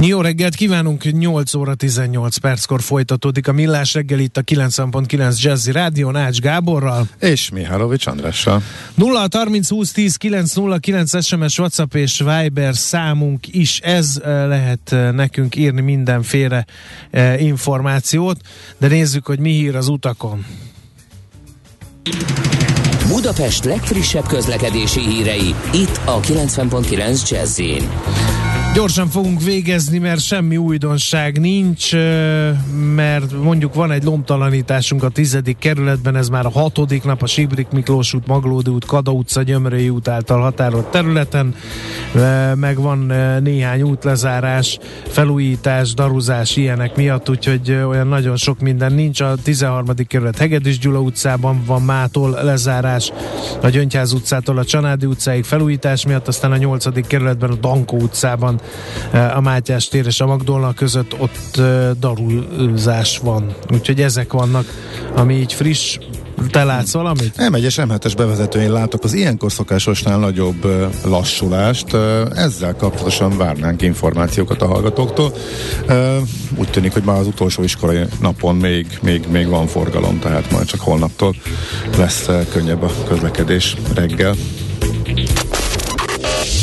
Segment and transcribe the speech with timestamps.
[0.00, 5.72] Jó reggelt kívánunk, 8 óra 18 perckor folytatódik a Millás reggel itt a 90.9 Jazzy
[5.72, 7.08] Rádió Ács Gáborral.
[7.18, 8.62] És Mihálovics Andrással.
[8.94, 15.80] 0 30 20 10 909 SMS, WhatsApp és Viber számunk is ez lehet nekünk írni
[15.80, 16.64] mindenféle
[17.38, 18.40] információt,
[18.78, 20.46] de nézzük, hogy mi hír az utakon.
[23.08, 27.88] Budapest legfrissebb közlekedési hírei itt a 90.9 Jazzin.
[28.78, 31.92] Gyorsan fogunk végezni, mert semmi újdonság nincs,
[32.94, 37.68] mert mondjuk van egy lomtalanításunk a tizedik kerületben, ez már a hatodik nap a Sibrik
[37.68, 41.54] Miklós út, Maglódi út, Kada utca, Gyömrői út által határolt területen,
[42.54, 43.12] meg van
[43.42, 49.20] néhány útlezárás, felújítás, daruzás ilyenek miatt, úgyhogy olyan nagyon sok minden nincs.
[49.20, 49.86] A 13.
[50.06, 53.12] kerület Hegedűs Gyula utcában van mától lezárás,
[53.62, 57.06] a Gyöngyház utcától a Csanádi utcáig felújítás miatt, aztán a 8.
[57.06, 58.60] kerületben a Dankó utcában
[59.34, 61.60] a Mátyás tér és a Magdolna között ott
[61.98, 63.54] darulzás van.
[63.72, 64.64] Úgyhogy ezek vannak,
[65.14, 65.98] ami így friss,
[66.50, 67.34] te látsz valamit?
[67.36, 71.94] M1-es M7-es bevezetőjén látok az ilyenkor szokásosnál nagyobb uh, lassulást.
[72.34, 75.32] Ezzel kapcsolatosan várnánk információkat a hallgatóktól.
[76.56, 80.66] Úgy tűnik, hogy már az utolsó iskolai napon még, még, még van forgalom, tehát majd
[80.66, 81.34] csak holnaptól
[81.96, 84.34] lesz könnyebb a közlekedés reggel.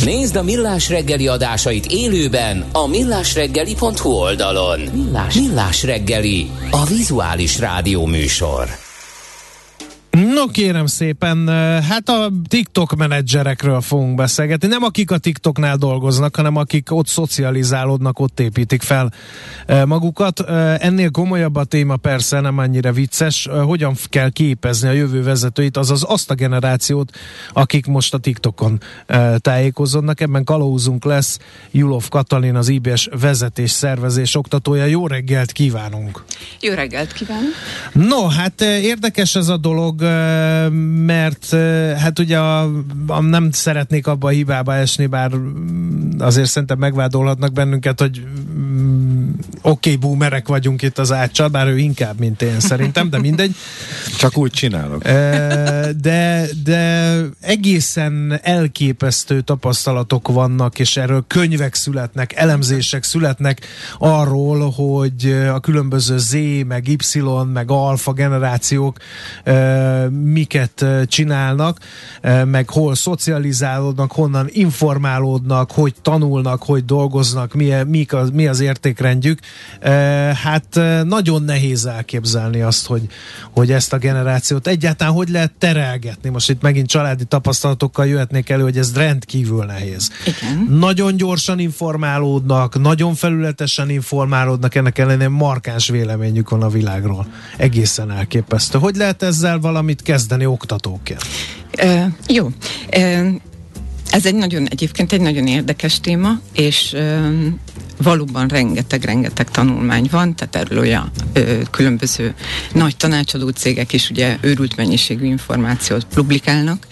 [0.05, 4.79] Nézd a Millás reggeli adásait élőben a millásreggeli.hu oldalon.
[4.79, 8.84] Millás, Millás reggeli, a vizuális rádió műsor.
[10.15, 11.47] No kérem szépen,
[11.81, 14.67] hát a TikTok menedzserekről fogunk beszélgetni.
[14.67, 19.13] Nem akik a TikToknál dolgoznak, hanem akik ott szocializálódnak, ott építik fel
[19.85, 20.39] magukat.
[20.79, 23.47] Ennél komolyabb a téma persze, nem annyira vicces.
[23.65, 27.17] Hogyan kell képezni a jövő vezetőit, azaz azt a generációt,
[27.53, 28.79] akik most a TikTokon
[29.37, 30.21] tájékozódnak.
[30.21, 31.39] Ebben kalauzunk lesz
[31.71, 34.85] Julov Katalin, az IBS vezetés szervezés oktatója.
[34.85, 36.23] Jó reggelt kívánunk!
[36.61, 37.53] Jó reggelt kívánunk!
[37.93, 40.03] No, hát érdekes ez a dolog,
[41.05, 41.49] mert
[41.97, 42.71] hát ugye a,
[43.07, 45.31] a, nem szeretnék abba a hibába esni, bár
[46.17, 48.23] azért szerintem megvádolhatnak bennünket, hogy
[48.57, 49.04] mm,
[49.61, 53.55] oké, okay, boomerek vagyunk itt az áccsal, bár ő inkább, mint én szerintem, de mindegy.
[54.19, 55.03] Csak úgy csinálok.
[56.01, 63.61] De, de egészen elképesztő tapasztalatok vannak, és erről könyvek születnek, elemzések születnek
[63.97, 66.37] arról, hogy a különböző Z,
[66.67, 67.21] meg Y,
[67.53, 68.97] meg alfa generációk
[70.09, 71.79] miket csinálnak,
[72.45, 78.47] meg hol szocializálódnak, honnan informálódnak, hogy tanulnak, hogy dolgoznak, mi, mi, az, mi
[79.25, 79.39] értékrendjük.
[80.43, 83.01] Hát nagyon nehéz elképzelni azt, hogy,
[83.51, 86.29] hogy ezt a generációt egyáltalán hogy lehet terelgetni.
[86.29, 90.09] Most itt megint családi tapasztalatokkal jöhetnék elő, hogy ez rendkívül nehéz.
[90.25, 90.77] Igen.
[90.79, 97.27] Nagyon gyorsan informálódnak, nagyon felületesen informálódnak, ennek ellenére markáns véleményük van a világról.
[97.57, 98.79] Egészen elképesztő.
[98.79, 101.23] Hogy lehet ezzel valamit kezdeni oktatóként?
[101.83, 102.45] Uh, jó.
[102.95, 103.33] Uh,
[104.11, 107.45] ez egy nagyon, egyébként egy nagyon érdekes téma, és uh,
[107.97, 112.33] valóban rengeteg-rengeteg tanulmány van, tehát erről olyan ö, különböző
[112.73, 116.87] nagy tanácsadó cégek is ugye őrült mennyiségű információt publikálnak.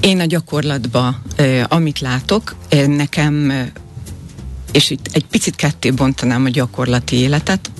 [0.00, 3.52] Én a gyakorlatban, ö, amit látok, ö, nekem
[4.72, 7.70] és itt egy picit ketté bontanám a gyakorlati életet,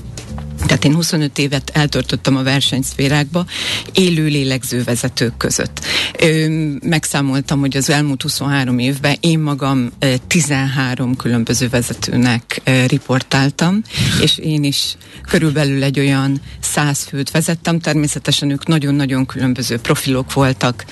[0.67, 3.47] tehát én 25 évet eltöltöttem a versenyszférákba,
[3.93, 5.85] élő lélegző vezetők között.
[6.19, 6.47] Ö,
[6.83, 9.93] megszámoltam, hogy az elmúlt 23 évben én magam
[10.27, 13.83] 13 különböző vezetőnek riportáltam,
[14.21, 14.97] és én is
[15.29, 17.81] körülbelül egy olyan 100 főt vezettem.
[17.81, 20.85] Természetesen ők nagyon-nagyon különböző profilok voltak,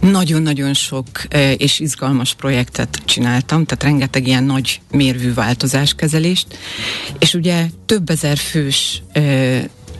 [0.00, 1.06] nagyon-nagyon sok
[1.56, 6.46] és izgalmas projektet csináltam, tehát rengeteg ilyen nagy mérvű változáskezelést,
[7.18, 9.02] és ugye több ezer fős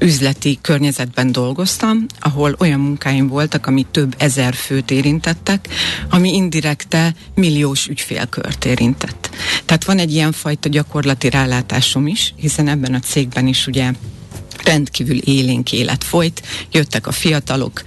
[0.00, 5.68] üzleti környezetben dolgoztam, ahol olyan munkáim voltak, ami több ezer főt érintettek,
[6.10, 9.30] ami indirekte milliós ügyfélkört érintett.
[9.64, 13.92] Tehát van egy ilyen fajta gyakorlati rálátásom is, hiszen ebben a cégben is ugye
[14.68, 16.42] rendkívül élénk élet folyt,
[16.72, 17.84] jöttek a fiatalok,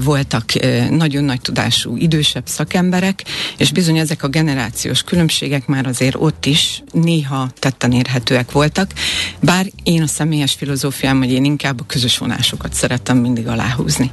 [0.00, 0.44] voltak
[0.90, 3.24] nagyon nagy tudású idősebb szakemberek,
[3.56, 8.92] és bizony ezek a generációs különbségek már azért ott is néha tetten érhetőek voltak,
[9.40, 14.10] bár én a személyes filozófiám, hogy én inkább a közös vonásokat szeretem mindig aláhúzni.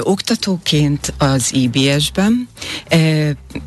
[0.00, 2.48] oktatóként az IBS-ben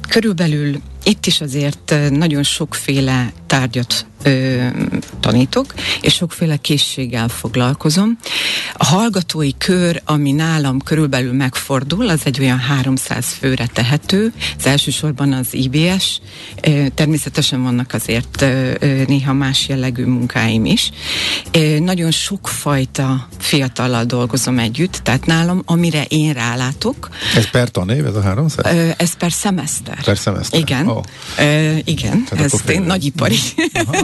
[0.09, 4.65] körülbelül itt is azért nagyon sokféle tárgyat ö,
[5.19, 8.17] tanítok, és sokféle készséggel foglalkozom.
[8.73, 15.33] A hallgatói kör, ami nálam körülbelül megfordul, az egy olyan 300 főre tehető, az elsősorban
[15.33, 16.21] az IBS,
[16.61, 18.73] ö, természetesen vannak azért ö,
[19.07, 20.91] néha más jellegű munkáim is.
[21.51, 27.09] Ö, nagyon sokfajta fiatallal dolgozom együtt, tehát nálam, amire én rálátok.
[27.35, 28.73] Ez per tanév, ez a 300?
[28.73, 30.03] Ö, ez per szemeszter.
[30.03, 30.59] Per szemeszter.
[30.59, 30.85] Igen.
[30.91, 31.03] Oh.
[31.37, 33.37] Ö, igen, Tehát ezt én nagyipari.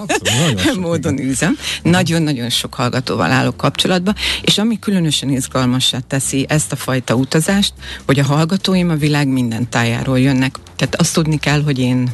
[0.80, 1.58] Módon űzem.
[1.82, 7.74] Nagyon-nagyon sok hallgatóval állok kapcsolatba, és ami különösen izgalmassá teszi ezt a fajta utazást,
[8.06, 10.56] hogy a hallgatóim a világ minden tájáról jönnek.
[10.76, 12.10] Tehát azt tudni kell, hogy én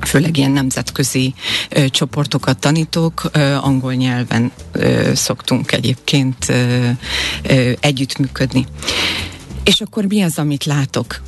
[0.00, 1.34] főleg ilyen nemzetközi
[1.68, 6.88] ö, csoportokat tanítok, ö, angol nyelven ö, szoktunk egyébként ö,
[7.42, 8.66] ö, együttműködni.
[9.68, 11.22] És akkor mi az, amit látok?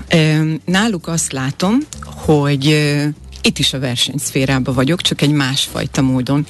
[0.65, 2.77] Náluk azt látom, hogy
[3.43, 6.47] itt is a versenyszférában vagyok, csak egy másfajta módon.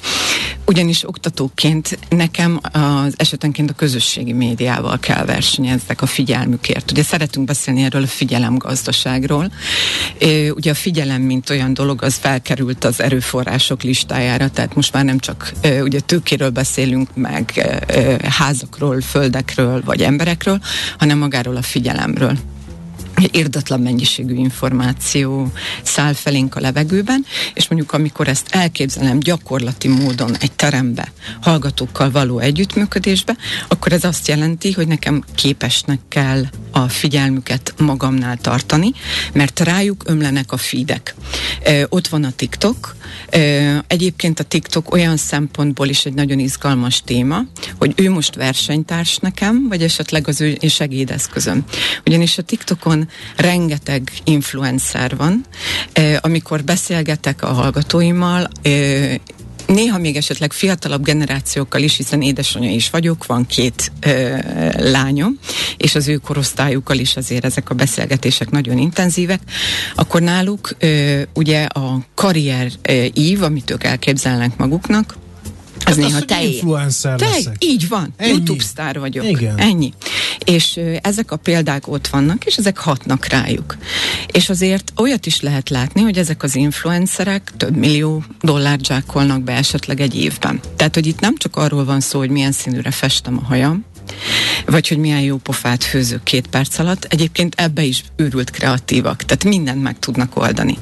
[0.65, 6.91] Ugyanis oktatóként nekem az esetenként a közösségi médiával kell versenyezzek a figyelmükért.
[6.91, 9.51] Ugye szeretünk beszélni erről a figyelemgazdaságról.
[10.55, 15.19] Ugye a figyelem, mint olyan dolog, az felkerült az erőforrások listájára, tehát most már nem
[15.19, 17.67] csak ugye tőkéről beszélünk, meg
[18.23, 20.59] házakról, földekről, vagy emberekről,
[20.97, 22.37] hanem magáról a figyelemről
[23.31, 25.51] érdatlan mennyiségű információ
[25.83, 32.39] száll felénk a levegőben, és mondjuk amikor ezt elképzelem gyakorlati módon egy terembe, hallgatókkal való
[32.39, 33.35] együttműködésbe,
[33.67, 38.91] akkor ez azt jelenti, hogy nekem képesnek kell a figyelmüket magamnál tartani,
[39.33, 41.15] mert rájuk ömlenek a feedek.
[41.63, 42.95] E, ott van a TikTok.
[43.29, 43.39] E,
[43.87, 47.41] egyébként a TikTok olyan szempontból is egy nagyon izgalmas téma,
[47.77, 51.63] hogy ő most versenytárs nekem, vagy esetleg az ő segédeszközöm.
[52.05, 55.45] Ugyanis a TikTokon rengeteg influencer van.
[56.21, 58.49] Amikor beszélgetek a hallgatóimmal,
[59.73, 64.37] Néha még esetleg fiatalabb generációkkal is, hiszen édesanyja is vagyok, van két ö,
[64.77, 65.39] lányom,
[65.77, 69.41] és az ő korosztályukkal is azért ezek a beszélgetések nagyon intenzívek,
[69.95, 75.15] akkor náluk ö, ugye a karrier ö, ív, amit ők elképzelnek maguknak,
[75.85, 77.55] az hát néha az, te influencer te, leszek.
[77.59, 78.31] Így van, Ennyi.
[78.31, 79.25] YouTube sztár vagyok.
[79.25, 79.57] Igen.
[79.57, 79.93] Ennyi.
[80.45, 83.77] És ö, ezek a példák ott vannak, és ezek hatnak rájuk.
[84.31, 89.53] És azért olyat is lehet látni, hogy ezek az influencerek több millió dollárt zsákolnak be
[89.53, 90.59] esetleg egy évben.
[90.75, 93.85] Tehát, hogy itt nem csak arról van szó, hogy milyen színűre festem a hajam,
[94.65, 97.03] vagy hogy milyen jó pofát főzök két perc alatt.
[97.03, 100.77] Egyébként ebbe is őrült kreatívak, tehát mindent meg tudnak oldani.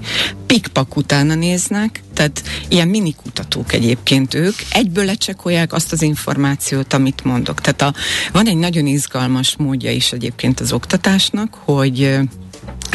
[0.45, 7.23] Pikpak utána néznek, tehát ilyen mini kutatók egyébként ők, egyből lecsekolják azt az információt, amit
[7.23, 7.61] mondok.
[7.61, 7.99] Tehát a,
[8.31, 12.19] van egy nagyon izgalmas módja is egyébként az oktatásnak, hogy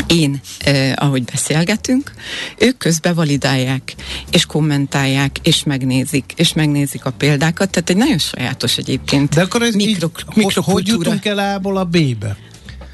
[0.06, 2.12] én, eh, ahogy beszélgetünk,
[2.58, 3.94] ők közben validálják,
[4.30, 9.62] és kommentálják, és megnézik, és megnézik a példákat, tehát egy nagyon sajátos egyébként De akkor
[9.62, 12.36] ez mikro, így, hogy jutunk el A-ból a B-be?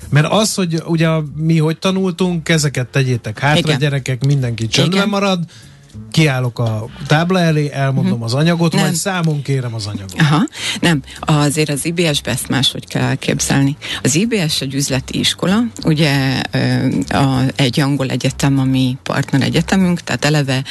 [0.08, 3.78] Mert az, hogy ugye mi hogy tanultunk, ezeket tegyétek hátra, Igen.
[3.78, 5.44] gyerekek, mindenki csöndben marad,
[6.10, 8.26] kiállok a tábla elé, elmondom uh-huh.
[8.26, 8.82] az anyagot, nem.
[8.82, 10.20] majd számon kérem az anyagot.
[10.20, 10.46] Aha,
[10.80, 11.02] nem.
[11.20, 13.76] Azért az IBS-be ezt máshogy kell elképzelni.
[14.02, 16.42] Az IBS egy üzleti iskola, ugye
[17.08, 20.62] a, egy angol egyetem, ami partner egyetemünk, tehát eleve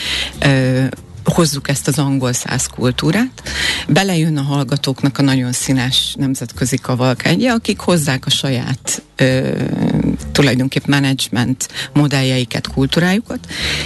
[1.24, 3.44] hozzuk ezt az angol száz kultúrát.
[3.88, 9.56] Belejön a hallgatóknak a nagyon színes nemzetközi kavalkádja, akik hozzák a saját ö,
[10.39, 13.39] tulajdonképp management modelljeiket, kultúrájukat,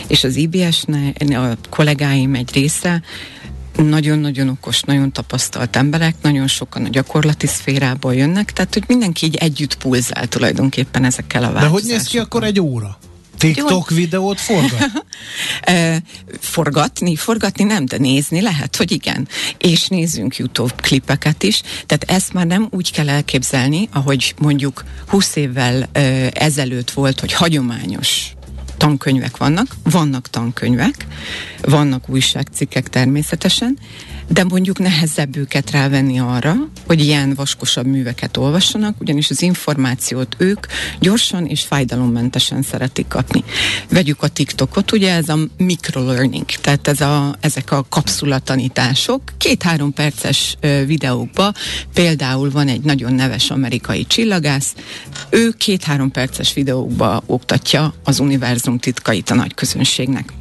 [0.08, 3.02] és az IBS-ne a kollégáim egy része
[3.76, 9.36] nagyon-nagyon okos, nagyon tapasztalt emberek, nagyon sokan a gyakorlati szférából jönnek, tehát hogy mindenki így
[9.36, 11.80] együtt pulzál tulajdonképpen ezekkel a változásokkal.
[11.80, 12.98] De hogy néz ki akkor egy óra?
[13.44, 13.96] TikTok Jó.
[13.96, 14.92] videót forgat?
[16.40, 19.28] forgatni, forgatni nem, de nézni lehet, hogy igen.
[19.58, 21.62] És nézzünk YouTube klipeket is.
[21.86, 25.90] Tehát ezt már nem úgy kell elképzelni, ahogy mondjuk 20 évvel
[26.34, 28.34] ezelőtt volt, hogy hagyományos
[28.78, 31.08] tankönyvek vannak, vannak tankönyvek,
[31.62, 33.78] vannak újságcikkek természetesen,
[34.28, 36.56] de mondjuk nehezebb őket rávenni arra,
[36.88, 40.66] hogy ilyen vaskosabb műveket olvassanak, ugyanis az információt ők
[41.00, 43.44] gyorsan és fájdalommentesen szeretik kapni.
[43.90, 50.58] Vegyük a TikTokot, ugye ez a microlearning, tehát ez a, ezek a kapszulatanítások, két-három perces
[50.86, 51.54] videókba,
[51.94, 54.74] például van egy nagyon neves amerikai csillagász,
[55.30, 60.34] ő két-három perces videókba oktatja az univerzum titkait a nagy közönségnek.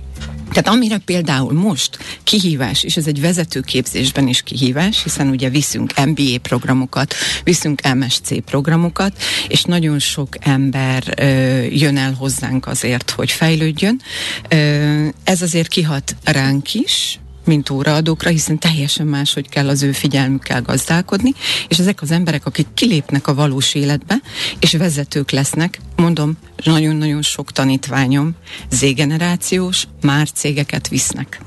[0.53, 6.39] Tehát amire például most kihívás, és ez egy vezetőképzésben is kihívás, hiszen ugye viszünk MBA
[6.43, 11.25] programokat, viszünk MSC programokat, és nagyon sok ember ö,
[11.63, 14.01] jön el hozzánk azért, hogy fejlődjön.
[14.49, 19.93] Ö, ez azért kihat ránk is, mint óraadókra, hiszen teljesen más, hogy kell az ő
[19.93, 21.33] figyelmükkel gazdálkodni,
[21.69, 24.21] és ezek az emberek, akik kilépnek a valós életbe,
[24.59, 28.35] és vezetők lesznek, mondom, nagyon-nagyon sok tanítványom,
[28.71, 31.41] Z-generációs, már cégeket visznek.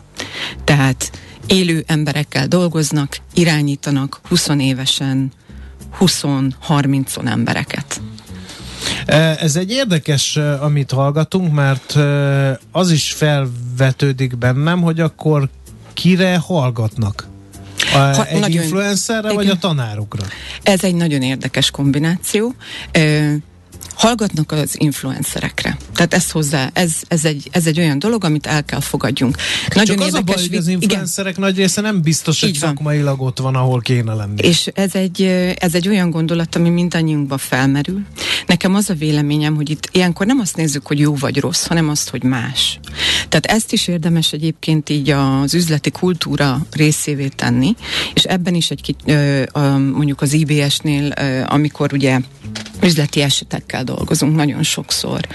[0.63, 1.11] Tehát
[1.47, 5.31] élő emberekkel dolgoznak, irányítanak 20 évesen
[5.99, 8.01] 20-30 embereket.
[9.39, 11.95] Ez egy érdekes, amit hallgatunk, mert
[12.71, 15.49] az is felvetődik bennem, hogy akkor
[15.95, 17.27] kire hallgatnak?
[17.93, 19.35] A, ha, egy nagyon, influencerre, igen.
[19.35, 20.25] vagy a tanárokra?
[20.63, 22.55] Ez egy nagyon érdekes kombináció
[23.95, 25.77] hallgatnak az influencerekre.
[25.93, 29.37] Tehát ez hozzá, ez, ez, egy, ez egy olyan dolog, amit el kell fogadjunk.
[29.67, 31.45] Nagyon Csak érdekes, az a baj, hogy az influencerek igen.
[31.45, 34.47] nagy része nem biztos, hogy szakmailag ott van, ahol kéne lenni.
[34.47, 35.21] És ez egy,
[35.59, 38.01] ez egy olyan gondolat, ami mindannyiunkban felmerül.
[38.45, 41.89] Nekem az a véleményem, hogy itt ilyenkor nem azt nézzük, hogy jó vagy rossz, hanem
[41.89, 42.79] azt, hogy más.
[43.29, 47.75] Tehát ezt is érdemes egyébként így az üzleti kultúra részévé tenni,
[48.13, 48.95] és ebben is egy
[49.93, 51.11] mondjuk az IBS-nél,
[51.45, 52.19] amikor ugye
[52.85, 55.27] üzleti esetekkel dolgozunk nagyon sokszor.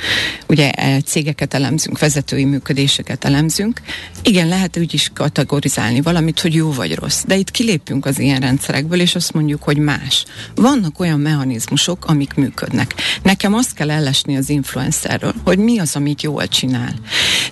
[0.47, 3.81] Ugye e, cégeket elemzünk, vezetői működéseket elemzünk.
[4.23, 7.23] Igen, lehet úgy is kategorizálni valamit, hogy jó vagy rossz.
[7.27, 10.25] De itt kilépünk az ilyen rendszerekből, és azt mondjuk, hogy más.
[10.55, 12.95] Vannak olyan mechanizmusok, amik működnek.
[13.23, 16.95] Nekem azt kell ellesni az influencerről, hogy mi az, amit jól csinál.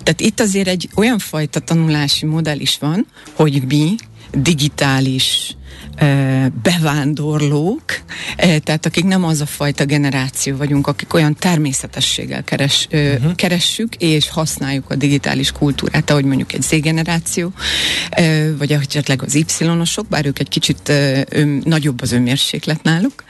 [0.03, 3.95] Tehát itt azért egy olyan fajta tanulási modell is van, hogy mi
[4.31, 5.53] digitális
[6.63, 7.83] bevándorlók,
[8.35, 13.35] tehát akik nem az a fajta generáció vagyunk, akik olyan természetességgel keres, uh-huh.
[13.35, 17.51] keressük és használjuk a digitális kultúrát, ahogy mondjuk egy Z-generáció,
[18.57, 20.91] vagy esetleg az Y-osok, bár ők egy kicsit
[21.63, 23.23] nagyobb az önmérséklet náluk,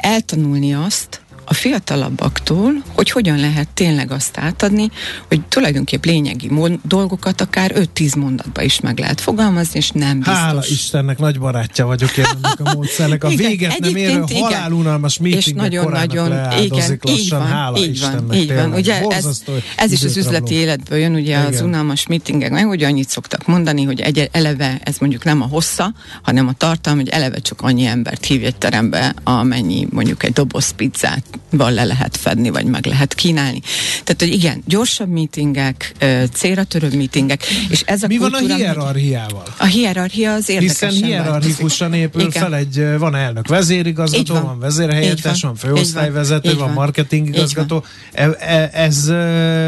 [0.00, 4.90] eltanulni azt, a fiatalabbaktól, hogy hogyan lehet tényleg azt átadni,
[5.28, 6.50] hogy tulajdonképp lényegi
[6.82, 10.36] dolgokat akár 5-10 mondatba is meg lehet fogalmazni, és nem biztos.
[10.36, 13.24] Hála Istennek, nagy barátja vagyok én ennek a módszernek.
[13.24, 16.26] A igen, véget nem érő halálunalmas meetingnek nagyon-nagyon
[16.62, 18.36] igen, így van, hála így van, Istennek.
[18.36, 18.72] Így van.
[18.72, 19.42] Ugye ez,
[19.76, 21.46] ez is az üzleti életből jön, ugye igen.
[21.46, 25.46] az unalmas meetingek, meg hogy annyit szoktak mondani, hogy egy eleve ez mondjuk nem a
[25.46, 30.32] hossza, hanem a tartalom, hogy eleve csak annyi embert hív egy terembe, amennyi mondjuk egy
[30.32, 33.60] doboz pizzát val le lehet fedni, vagy meg lehet kínálni.
[34.04, 35.92] Tehát, hogy igen, gyorsabb meetingek,
[36.32, 39.44] célra törő meetingek, és ez a Mi van a hierarchiával?
[39.58, 40.78] A hierarchia az érdekes.
[40.78, 42.42] Hiszen hierarchikusan épül igen.
[42.42, 44.42] fel egy, van elnök vezérigazgató, van.
[44.42, 47.84] van vezérhelyettes, van főosztályvezető, van, van marketingigazgató.
[48.12, 49.06] E, e, ez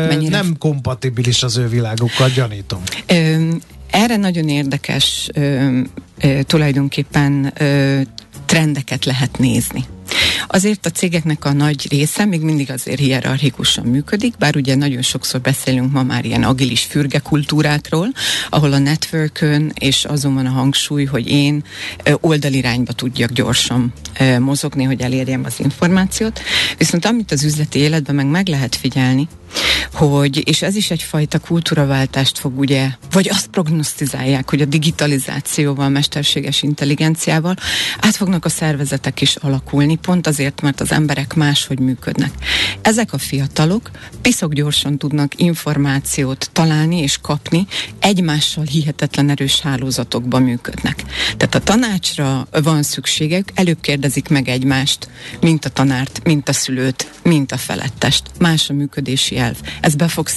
[0.09, 0.37] Mennyire?
[0.37, 2.83] nem kompatibilis az ő világukkal, gyanítom.
[3.91, 5.81] Erre nagyon érdekes ö,
[6.43, 8.01] tulajdonképpen ö,
[8.47, 9.85] trendeket lehet nézni.
[10.47, 15.41] Azért a cégeknek a nagy része még mindig azért hierarchikusan működik, bár ugye nagyon sokszor
[15.41, 18.09] beszélünk ma már ilyen agilis fürge kultúrákról,
[18.51, 21.65] ahol a networkön és azon van a hangsúly, hogy én
[22.21, 23.93] oldalirányba tudjak gyorsan
[24.39, 26.41] mozogni, hogy elérjem az információt.
[26.79, 29.29] Viszont amit az üzleti életben meg meg lehet figyelni,
[29.93, 36.63] hogy, és ez is egyfajta kultúraváltást fog ugye, vagy azt prognosztizálják, hogy a digitalizációval, mesterséges
[36.63, 37.57] intelligenciával
[38.01, 42.31] át fognak a szervezetek is alakulni, pont azért, mert az emberek máshogy működnek.
[42.83, 43.91] Ezek a fiatalok
[44.23, 47.67] piszok gyorsan tudnak információt találni és kapni,
[47.99, 51.05] egymással hihetetlen erős hálózatokban működnek.
[51.37, 55.09] Tehát a tanácsra van szükségek, előbb kérdezik meg egymást,
[55.41, 58.23] mint a tanárt, mint a szülőt, mint a felettest.
[58.39, 59.57] Más a működési elv.
[59.81, 60.29] Ez be fog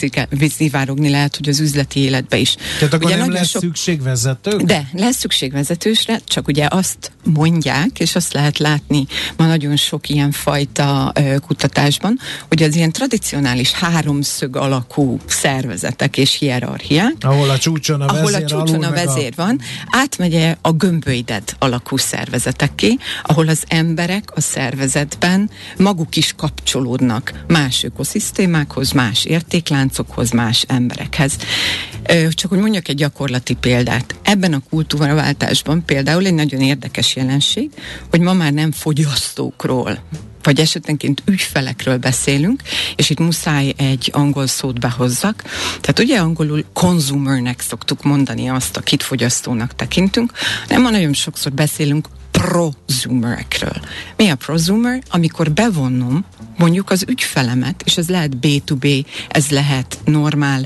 [0.50, 2.56] szivárogni lehet, hogy az üzleti életbe is.
[2.80, 3.62] Tehát akkor ugye nem lesz sok...
[3.62, 4.62] szükség vezetők?
[4.62, 9.06] De, lesz szükség vezetősre, csak ugye azt mondják, és azt lehet látni
[9.38, 11.14] ma nagyon sok ilyen fajta
[11.48, 18.24] kutatásban, hogy az ilyen tradicionális háromszög alakú szervezetek és hierarchiák, ahol a csúcson a vezér,
[18.24, 19.42] ahol a, csúcson a vezér a...
[19.42, 27.84] van, átmegy a gömbölyded alakú szervezetekké, ahol az emberek a szervezetben maguk is kapcsolódnak más
[27.84, 31.38] ökoszisztémákhoz, más értékláncokhoz, más emberekhez.
[32.30, 34.16] Csak hogy mondjak egy gyakorlati példát.
[34.22, 37.70] Ebben a kultúraváltásban például egy nagyon érdekes jelenség,
[38.10, 40.00] hogy ma már nem fogyasztókról
[40.44, 42.62] vagy esetenként ügyfelekről beszélünk,
[42.96, 45.44] és itt muszáj egy angol szót behozzak.
[45.82, 50.32] Tehát ugye angolul consumernek szoktuk mondani azt, akit fogyasztónak tekintünk,
[50.68, 52.08] nem ma nagyon sokszor beszélünk
[52.40, 53.82] prosumerekről.
[54.18, 55.02] Mi a prosumer?
[55.10, 56.26] Amikor bevonnom
[56.58, 60.66] mondjuk az ügyfelemet, és ez lehet B2B, ez lehet normál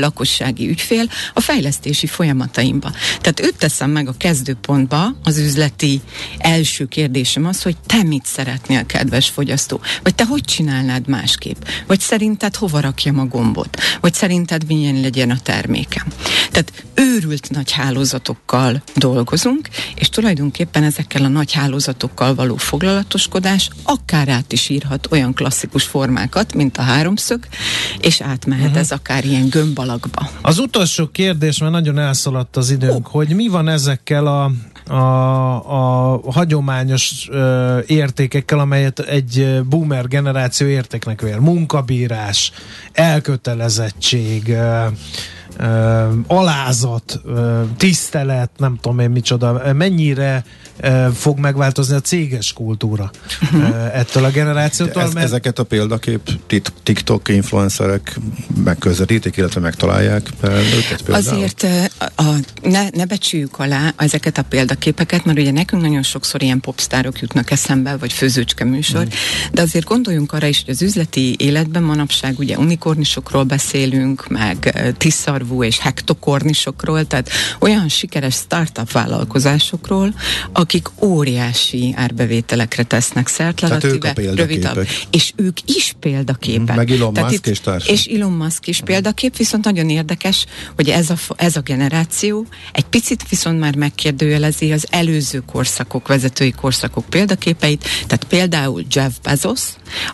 [0.00, 2.90] lakossági ügyfél a fejlesztési folyamataimba.
[3.20, 6.00] Tehát őt teszem meg a kezdőpontba, az üzleti
[6.38, 9.80] első kérdésem az, hogy te mit szeretnél, kedves fogyasztó?
[10.02, 11.62] Vagy te hogy csinálnád másképp?
[11.86, 13.80] Vagy szerinted hova rakjam a gombot?
[14.00, 16.06] Vagy szerinted milyen legyen a termékem?
[16.50, 24.52] Tehát őrült nagy hálózatokkal dolgozunk, és tulajdonképpen ezekkel a nagy hálózatokkal való foglalatoskodás akár át
[24.52, 27.46] is írhat olyan klasszikus formákat, mint a háromszög,
[28.00, 28.78] és átmehet uh-huh.
[28.78, 30.30] ez akár ilyen gömbalakba.
[30.42, 33.12] Az utolsó kérdés, mert nagyon elszaladt az időnk, oh.
[33.12, 34.50] hogy mi van ezekkel a,
[34.92, 41.38] a, a hagyományos ö, értékekkel, amelyet egy boomer generáció értéknek vér.
[41.38, 42.52] Munkabírás,
[42.92, 44.84] elkötelezettség, ö,
[45.58, 50.44] ö, alázat, ö, tisztelet, nem tudom én micsoda, mennyire
[51.14, 53.10] fog megváltozni a céges kultúra
[53.92, 55.02] ettől a generációtól.
[55.02, 55.26] Ez, mert...
[55.26, 56.30] Ezeket a példakép
[56.82, 58.18] TikTok influencerek
[58.64, 61.36] megközelítik, illetve megtalálják őket például?
[61.36, 61.66] Azért
[61.98, 66.60] a, a, ne, ne becsüljük alá ezeket a példaképeket, mert ugye nekünk nagyon sokszor ilyen
[66.60, 69.08] popstárok jutnak eszembe, vagy főzőcske műsor, mm.
[69.52, 75.46] de azért gondoljunk arra is, hogy az üzleti életben manapság ugye unikornisokról beszélünk, meg tiszarvú
[75.48, 80.14] szarvú és hektokornisokról, tehát olyan sikeres startup vállalkozásokról,
[80.68, 84.68] akik óriási árbevételekre tesznek szert, relatíve rövid
[85.10, 86.76] És ők is példaképek.
[86.76, 87.94] Meg Elon tehát Musk és társai.
[87.94, 90.46] És Elon Musk is példakép, viszont nagyon érdekes,
[90.76, 96.50] hogy ez a, ez a generáció egy picit viszont már megkérdőjelezi az előző korszakok, vezetői
[96.50, 99.60] korszakok példaképeit, tehát például Jeff Bezos,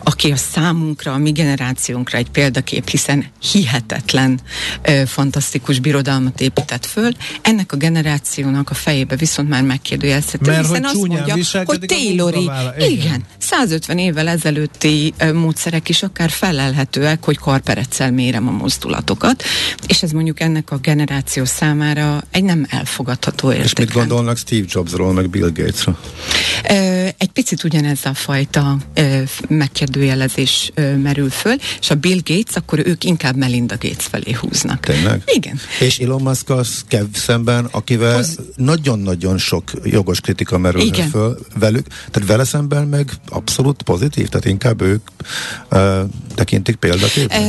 [0.03, 4.41] aki a számunkra, a mi generációnkra egy példakép, hiszen hihetetlen
[4.83, 7.11] ö, fantasztikus birodalmat épített föl,
[7.43, 11.35] ennek a generációnak a fejébe viszont már megkérdőjelezhető, Mert hiszen azt mondja,
[11.65, 12.91] hogy Taylori, igen.
[12.91, 19.43] igen, 150 évvel ezelőtti módszerek is akár felelhetőek, hogy karpereccel mérem a mozdulatokat,
[19.87, 23.65] és ez mondjuk ennek a generáció számára egy nem elfogadható érték.
[23.65, 25.97] És mit gondolnak Steve Jobsról, meg Bill Gatesről?
[27.19, 28.77] Egy picit ugyanez a fajta
[29.49, 34.81] megkérdőjelezés merül föl, és a Bill Gates, akkor ők inkább Melinda Gates felé húznak.
[34.81, 35.23] Tényleg?
[35.27, 35.61] Igen.
[35.81, 38.25] És Elon Musk az Kev szemben, akivel
[38.57, 41.09] nagyon-nagyon sok jogos kritika merül Igen.
[41.09, 45.03] föl velük, tehát vele szemben meg abszolút pozitív, tehát inkább ők
[45.71, 46.01] uh,
[46.35, 47.43] tekintik példaképpen?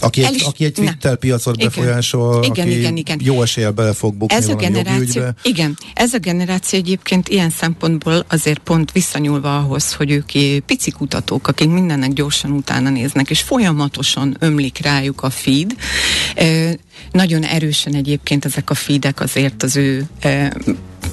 [0.00, 1.68] aki, egy, is, aki egy Twitter piacot igen.
[1.68, 3.20] befolyásol, igen, aki igen, igen.
[3.22, 8.24] jó eséllyel bele fog bukni ez a generáció, Igen, ez a generáció egyébként ilyen szempontból
[8.28, 10.30] azért pont visszanyúlva ahhoz, hogy ők
[10.66, 15.74] pici kutatók, akik mindennek gyorsan utána néznek, és folyamatosan ömlik rájuk a feed,
[17.12, 20.08] nagyon erősen egyébként ezek a feedek azért az ő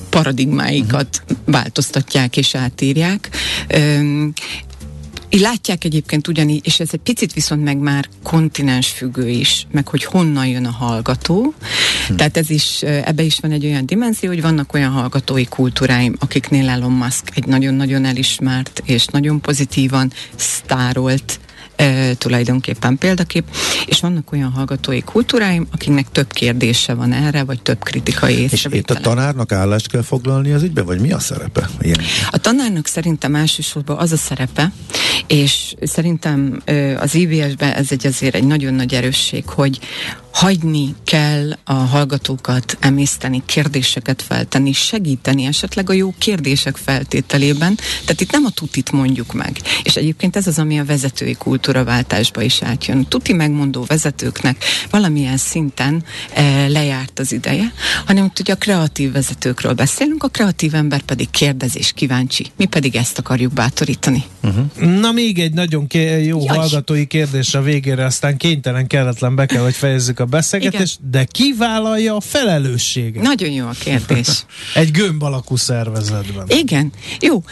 [0.10, 3.30] paradigmáikat változtatják és átírják.
[5.30, 10.04] Látják egyébként ugyanígy, és ez egy picit viszont meg már kontinens függő is, meg hogy
[10.04, 11.54] honnan jön a hallgató.
[12.08, 12.15] Hm.
[12.15, 16.70] Tehát ez is, ebbe is van egy olyan dimenzió, hogy vannak olyan hallgatói kultúráim, akiknél
[16.70, 21.39] Elon Musk egy nagyon-nagyon elismert és nagyon pozitívan sztárolt
[21.78, 23.44] e, tulajdonképpen példakép,
[23.86, 28.90] és vannak olyan hallgatói kultúráim, akiknek több kérdése van erre, vagy több kritikai És itt
[28.90, 31.70] a tanárnak állást kell foglalni az ügyben, vagy mi a szerepe?
[31.82, 32.00] Ilyen?
[32.30, 34.72] A tanárnak szerintem elsősorban az a szerepe,
[35.28, 36.62] és szerintem
[37.00, 39.80] az IBS-ben ez egy azért egy nagyon nagy erősség, hogy
[40.38, 47.76] hagyni kell a hallgatókat emészteni, kérdéseket feltenni, segíteni esetleg a jó kérdések feltételében.
[47.76, 49.62] Tehát itt nem a tutit mondjuk meg.
[49.84, 51.34] És egyébként ez az, ami a vezetői
[51.68, 53.06] kultúraváltásba is átjön.
[53.10, 56.04] Tuti megmondó vezetőknek valamilyen szinten
[56.34, 57.74] e, lejárt az ideje,
[58.06, 62.46] hanem hogy a kreatív vezetőkről beszélünk, a kreatív ember pedig kérdezés kíváncsi.
[62.58, 64.24] Mi pedig ezt akarjuk bátorítani.
[64.44, 65.00] Uh-huh.
[65.00, 66.58] Na még egy nagyon ké- jó Jaj.
[66.58, 71.12] hallgatói kérdés a végére, aztán kénytelen, kelletlen be kell, hogy fejezzük a beszélgetést, Igen.
[71.12, 73.24] de ki vállalja a felelősséget?
[73.24, 74.28] Nagyon jó a kérdés.
[74.74, 76.46] Egy gömb alakú szervezetben.
[76.48, 76.92] Igen.
[77.20, 77.44] Jó,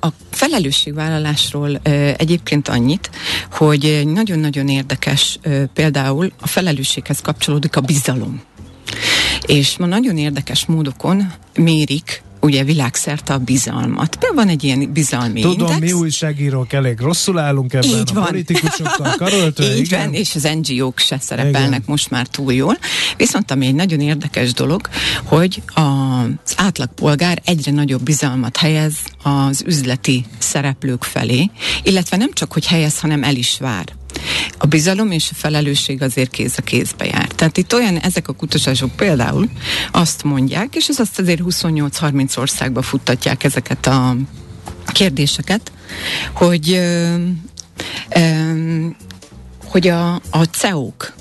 [0.00, 1.80] a felelősségvállalásról
[2.16, 3.10] egyébként annyit,
[3.50, 5.38] hogy nagyon-nagyon érdekes
[5.74, 8.42] például a felelősséghez kapcsolódik a bizalom.
[9.46, 14.16] És ma nagyon érdekes módokon mérik ugye világszerte a bizalmat.
[14.16, 15.78] Például van egy ilyen bizalmi Tudom, index.
[15.80, 18.24] mi újságírók elég rosszul állunk ebben Így a van.
[18.24, 19.74] politikusokkal karöltve.
[19.74, 20.04] Így igen.
[20.04, 21.82] van, és az NGO-k se szerepelnek Igen.
[21.86, 22.78] most már túl jól.
[23.16, 24.88] Viszont ami egy nagyon érdekes dolog,
[25.24, 25.62] hogy
[26.44, 31.50] az átlagpolgár egyre nagyobb bizalmat helyez az üzleti szereplők felé,
[31.82, 33.84] illetve nem csak, hogy helyez, hanem el is vár.
[34.58, 37.26] A bizalom és a felelősség azért kéz a kézbe jár.
[37.26, 39.48] Tehát itt olyan, ezek a kutatások például
[39.92, 44.16] azt mondják, és ez azt azért 28-30 országba futtatják ezeket a
[44.86, 45.72] kérdéseket,
[46.32, 47.14] hogy ö,
[48.14, 48.86] ö,
[49.64, 51.14] hogy a, a CEO-k,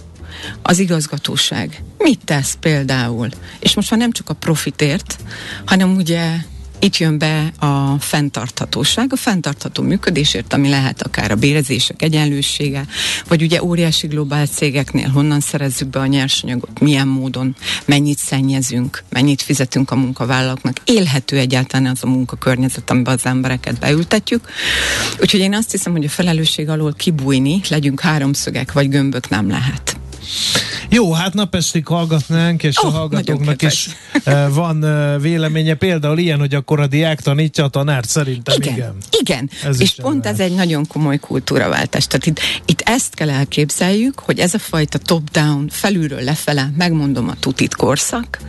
[0.62, 3.30] az igazgatóság mit tesz például?
[3.60, 5.18] És most már nem csak a profitért,
[5.66, 6.38] hanem ugye
[6.84, 12.86] itt jön be a fenntarthatóság, a fenntartható működésért, ami lehet akár a bérezések egyenlősége,
[13.28, 19.42] vagy ugye óriási globál cégeknél honnan szerezzük be a nyersanyagot, milyen módon, mennyit szennyezünk, mennyit
[19.42, 24.48] fizetünk a munkavállalóknak, élhető egyáltalán az a munkakörnyezet, amiben az embereket beültetjük.
[25.20, 30.01] Úgyhogy én azt hiszem, hogy a felelősség alól kibújni, legyünk háromszögek vagy gömbök nem lehet.
[30.90, 33.90] Jó, hát napestig hallgatnánk, és Ó, a hallgatóknak is
[34.24, 35.74] eh, van eh, véleménye.
[35.74, 38.74] Például ilyen, hogy akkor a diák tanítja a tanárt, szerintem igen.
[38.74, 39.50] Igen, igen.
[39.64, 40.40] Ez és pont lehet.
[40.40, 42.08] ez egy nagyon komoly kultúraváltás.
[42.08, 47.36] Tehát itt, itt ezt kell elképzeljük, hogy ez a fajta top-down, felülről lefele, megmondom a
[47.40, 48.40] tutit korszak,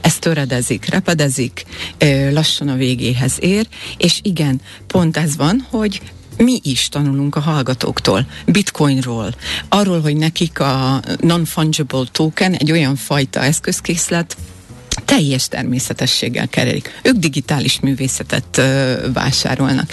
[0.00, 1.64] ez töredezik, repedezik,
[1.98, 3.66] ö, lassan a végéhez ér,
[3.96, 6.00] és igen, pont ez van, hogy
[6.36, 9.34] mi is tanulunk a hallgatóktól, bitcoinról,
[9.68, 14.36] arról, hogy nekik a non-fungible token egy olyan fajta eszközkészlet,
[15.04, 17.00] teljes természetességgel kerelik.
[17.02, 19.90] Ők digitális művészetet ö, vásárolnak.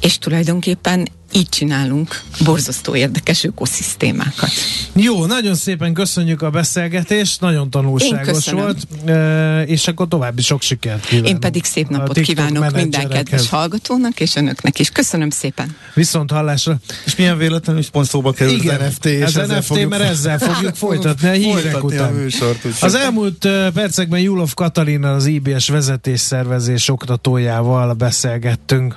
[0.00, 4.50] És tulajdonképpen így csinálunk borzasztó érdekes ökoszisztémákat.
[4.92, 11.06] Jó, nagyon szépen köszönjük a beszélgetést, nagyon tanulságos volt, eh, és akkor további sok sikert
[11.06, 11.28] kívánok.
[11.28, 14.90] Én pedig szép napot kívánok minden kedves hallgatónak, és önöknek is.
[14.90, 15.76] Köszönöm szépen.
[15.94, 16.76] Viszont hallásra.
[17.04, 19.90] És milyen véletlenül is pont szóba kerül Igen, az NFT, és az ezzel NFT, fogjuk
[19.90, 22.08] mert ezzel fogjuk folytatni a hírek után.
[22.08, 22.64] a műsort.
[22.80, 28.96] Az elmúlt uh, percekben Julov Katalina, az IBS vezetésszervezés oktatójával beszélgettünk.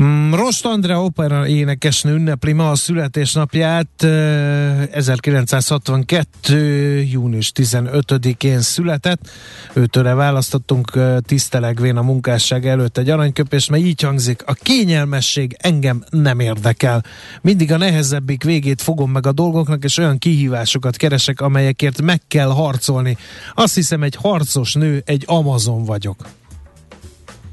[0.00, 4.02] Mm, Rost Andrea opera énekesnő ünnepli ma a születésnapját.
[4.02, 7.02] eh, 1962.
[7.02, 9.30] június 15-én született.
[9.72, 16.04] Őtőre választottunk eh, tisztelegvén a munkásság előtt egy aranyköpés, mert így hangzik, a kényelmesség engem
[16.10, 17.04] nem érdekel.
[17.40, 22.50] Mindig a nehezebbik végét fogom meg a dolgoknak, és olyan kihívásokat keresek, amelyekért meg kell
[22.50, 23.16] harcolni.
[23.54, 26.16] Azt hiszem, egy harcos nő, egy Amazon vagyok.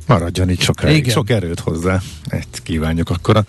[0.07, 1.13] Maradjon itt sokáig, Igen.
[1.13, 2.01] sok erőt hozzá.
[2.27, 3.43] Egy kívánjuk akkor a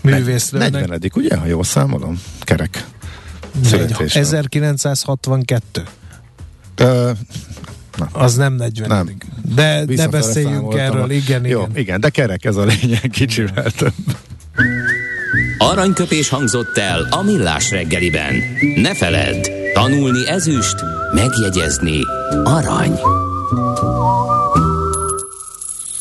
[0.00, 0.70] Művésznőnek.
[0.72, 2.20] 40 ugye, ha jól számolom?
[2.40, 2.84] Kerek.
[3.64, 4.22] Születésnap.
[4.22, 5.82] 1962.
[6.76, 7.10] Ö,
[8.12, 8.88] Az nem 40.
[8.88, 9.16] Nem.
[9.54, 11.76] De ne beszéljünk erről, a- igen, Jó, igen.
[11.76, 13.92] igen, de kerek ez a lényeg, kicsivel több.
[15.58, 18.34] Aranyköpés hangzott el a millás reggeliben.
[18.76, 20.76] Ne feledd, tanulni ezüst,
[21.14, 21.98] megjegyezni
[22.44, 22.98] arany.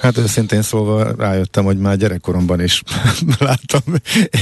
[0.00, 2.82] Hát őszintén szólva rájöttem, hogy már gyerekkoromban is
[3.38, 3.80] láttam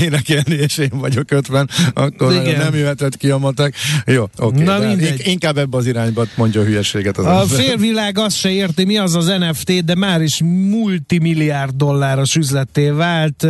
[0.03, 2.57] énekelni, és én vagyok 50, akkor Igen.
[2.59, 3.75] Nem jöhetett ki a matek.
[4.07, 4.63] Jó, oké.
[4.63, 7.47] In- Inkább ebbe az irányba mondja a hülyeséget az A ember.
[7.47, 13.47] félvilág azt se érti, mi az az NFT, de már is multimilliárd dolláros üzletté vált.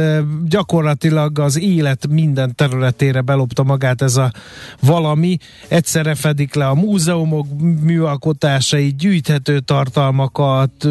[0.49, 4.33] Gyakorlatilag az élet minden területére belopta magát ez a
[4.81, 5.37] valami.
[5.69, 7.47] Egyszerre fedik le a múzeumok
[7.83, 10.89] műalkotásai, gyűjthető tartalmakat,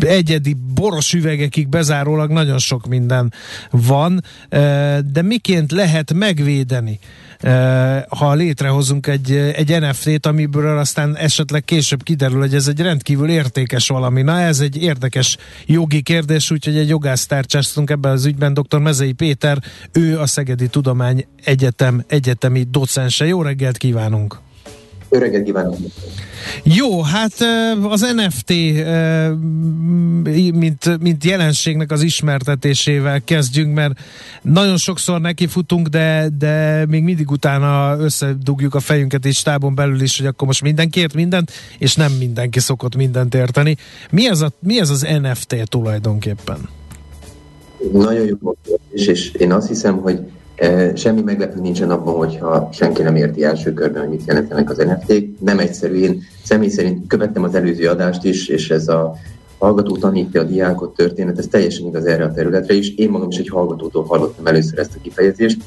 [0.00, 3.32] egyedi boros üvegekig bezárólag nagyon sok minden
[3.70, 4.22] van,
[5.12, 6.98] de miként lehet megvédeni?
[8.08, 13.88] Ha létrehozunk egy, egy NFT-t, amiből aztán esetleg később kiderül, hogy ez egy rendkívül értékes
[13.88, 14.22] valami.
[14.22, 18.78] Na, ez egy érdekes jogi kérdés, úgyhogy egy jogász tárcsáztunk ebben az ügyben, dr.
[18.78, 19.58] Mezei Péter,
[19.92, 23.26] ő a Szegedi Tudomány Egyetem egyetemi docense.
[23.26, 24.45] Jó reggelt kívánunk!
[25.08, 25.76] Öreget kívánok!
[26.62, 27.32] Jó, hát
[27.88, 28.52] az NFT
[30.52, 33.98] mint, mint jelenségnek az ismertetésével kezdjünk, mert
[34.42, 40.18] nagyon sokszor nekifutunk, de, de még mindig utána összedugjuk a fejünket és tábon belül is,
[40.18, 43.76] hogy akkor most mindenki ért mindent, és nem mindenki szokott mindent érteni.
[44.10, 46.68] Mi ez, a, mi ez az NFT tulajdonképpen?
[47.92, 50.20] Nagyon jó kérdés, és én azt hiszem, hogy
[50.94, 55.40] Semmi meglepő nincsen abban, hogyha senki nem érti első körben, hogy mit jelentenek az NFT-k.
[55.40, 56.00] Nem egyszerű.
[56.00, 59.14] Én személy szerint követtem az előző adást is, és ez a
[59.58, 62.94] hallgató tanítja a diákot történet, ez teljesen igaz erre a területre is.
[62.94, 65.60] Én magam is egy hallgatótól hallottam először ezt a kifejezést,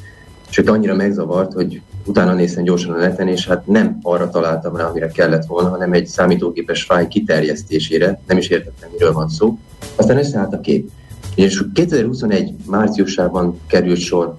[0.50, 4.84] sőt annyira megzavart, hogy utána néztem gyorsan a neten, és hát nem arra találtam rá,
[4.84, 9.58] amire kellett volna, hanem egy számítógépes fáj kiterjesztésére, nem is értettem, miről van szó.
[9.96, 10.90] Aztán összeállt a kép.
[11.36, 14.38] És 2021 márciusában került sor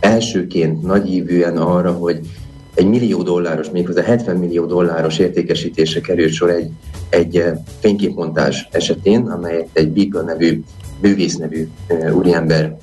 [0.00, 2.20] elsőként nagyívűen arra, hogy
[2.74, 6.70] egy millió dolláros, méghozzá 70 millió dolláros értékesítése került sor egy,
[7.08, 7.44] egy
[7.80, 10.62] fényképmontás esetén, amelyet egy Beagle nevű,
[11.00, 11.68] bővész nevű
[12.12, 12.76] úriember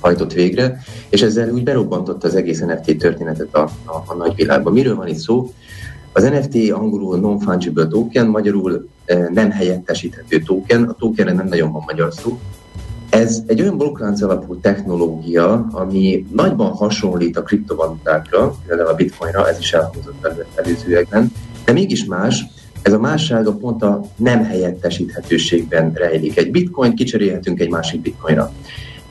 [0.00, 4.70] hajtott végre, és ezzel úgy berobbantotta az egész NFT történetet a, a, a nagyvilágba.
[4.70, 5.52] Miről van itt szó?
[6.12, 8.88] Az NFT angolul non-fungible token, magyarul
[9.32, 12.38] nem helyettesíthető token, a tokenre nem nagyon van magyar szó,
[13.10, 19.58] ez egy olyan blokklánc alapú technológia, ami nagyban hasonlít a kriptovalutákra, például a bitcoinra, ez
[19.58, 21.32] is elhangzott előzőekben,
[21.64, 22.44] de mégis más,
[22.82, 26.38] ez a mássága pont a nem helyettesíthetőségben rejlik.
[26.38, 28.52] Egy bitcoin kicserélhetünk egy másik bitcoinra.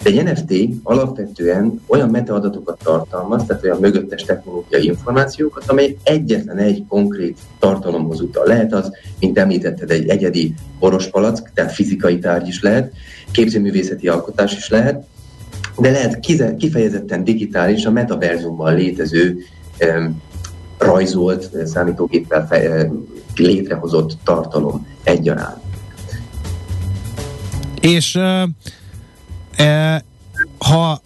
[0.04, 6.84] De egy NFT alapvetően olyan metaadatokat tartalmaz, tehát olyan mögöttes technológiai információkat, amely egyetlen egy
[6.88, 8.46] konkrét tartalomhoz utal.
[8.46, 10.54] Lehet az, mint említetted, egy egyedi
[11.12, 12.94] palack, tehát fizikai tárgy is lehet,
[13.32, 15.06] képzőművészeti alkotás is lehet,
[15.78, 16.20] de lehet
[16.58, 19.38] kifejezetten digitális, a metaverzumban létező
[20.78, 22.92] rajzolt, számítógéppel fe,
[23.36, 25.62] létrehozott tartalom egyaránt.
[27.82, 28.50] És uh,
[30.58, 31.02] ha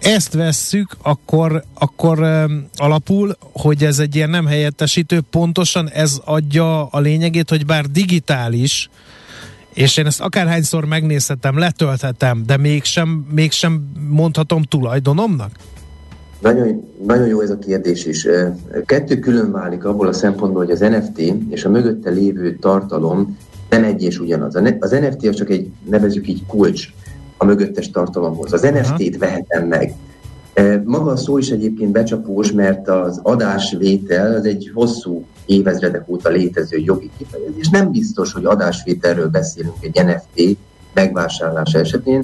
[0.00, 7.00] ezt vesszük, akkor, akkor alapul, hogy ez egy ilyen nem helyettesítő, pontosan ez adja a
[7.00, 8.90] lényegét, hogy bár digitális,
[9.74, 15.50] és én ezt akárhányszor megnézhetem, letölthetem, de mégsem, mégsem mondhatom tulajdonomnak?
[16.40, 18.26] Nagyon, nagyon jó ez a kérdés is.
[18.84, 21.18] Kettő külön válik abból a szempontból, hogy az NFT
[21.50, 23.38] és a mögötte lévő tartalom
[23.70, 24.54] nem egy és ugyanaz.
[24.80, 26.88] Az NFT az csak egy, nevezük így kulcs
[27.38, 28.52] a mögöttes tartalomhoz.
[28.52, 29.94] Az NFT-t vehetem meg.
[30.54, 36.28] E, maga a szó is egyébként becsapós, mert az adásvétel az egy hosszú évezredek óta
[36.28, 37.68] létező jogi kifejezés.
[37.68, 40.56] Nem biztos, hogy adásvételről beszélünk egy NFT
[40.94, 42.22] megvásárlása esetén,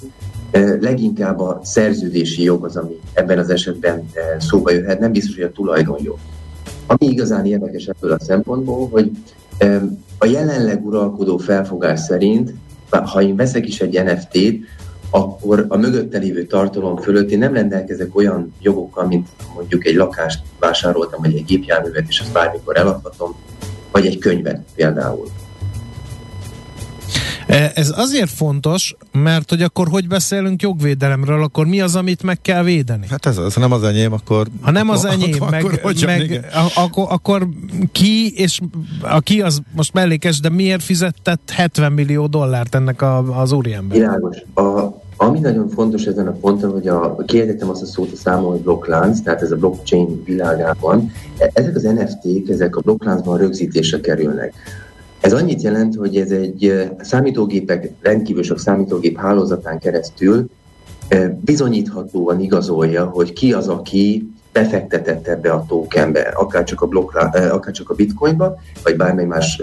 [0.51, 5.35] e, leginkább a szerződési jog az, ami ebben az esetben e, szóba jöhet, nem biztos,
[5.35, 6.19] hogy a tulajdonjog.
[6.87, 9.11] Ami igazán érdekes ebből a szempontból, hogy
[10.19, 12.55] a jelenleg uralkodó felfogás szerint,
[12.91, 14.67] ha én veszek is egy NFT-t,
[15.15, 20.43] akkor a mögötte lévő tartalom fölött én nem rendelkezek olyan jogokkal, mint mondjuk egy lakást
[20.59, 23.35] vásároltam, vagy egy gépjárművet, és azt bármikor eladhatom,
[23.91, 25.27] vagy egy könyvet például.
[27.47, 32.41] E, ez azért fontos, mert hogy akkor hogy beszélünk jogvédelemről, akkor mi az, amit meg
[32.41, 33.07] kell védeni?
[33.11, 34.47] Hát ez az, ha nem az enyém, akkor...
[34.61, 37.49] Ha nem az enyém, akkor, meg, akkor, meg akkor, akkor
[37.93, 38.61] ki, és
[39.01, 43.99] a ki az most mellékes, de miért fizetett 70 millió dollárt ennek a, az úriember?
[43.99, 44.37] Világos.
[44.55, 48.51] A, ami nagyon fontos ezen a ponton, hogy a, kiejtettem azt a szót a számon,
[48.51, 54.01] hogy blokklánc, tehát ez a blockchain világában, e, ezek az NFT-k, ezek a blokkláncban rögzítésre
[54.01, 54.55] kerülnek.
[55.21, 60.47] Ez annyit jelent, hogy ez egy e, számítógépek, rendkívül sok számítógép hálózatán keresztül
[61.09, 67.49] e, bizonyíthatóan igazolja, hogy ki az, aki befektetett ebbe a tokenbe, akár csak a, blokklá,
[67.51, 69.61] akár csak a bitcoinba, vagy bármely más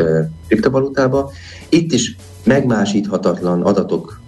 [0.47, 1.31] kriptovalutába.
[1.69, 4.21] Itt is megmásíthatatlan adatok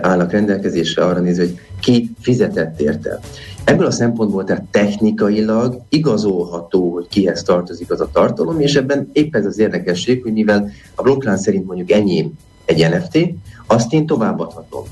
[0.00, 3.20] állnak rendelkezésre arra nézve, hogy ki fizetett érte.
[3.64, 9.34] Ebből a szempontból tehát technikailag igazolható, hogy kihez tartozik az a tartalom, és ebben épp
[9.34, 12.32] ez az érdekesség, hogy mivel a blokklán szerint mondjuk enyém
[12.64, 13.18] egy NFT,
[13.66, 14.84] azt én továbbadhatom.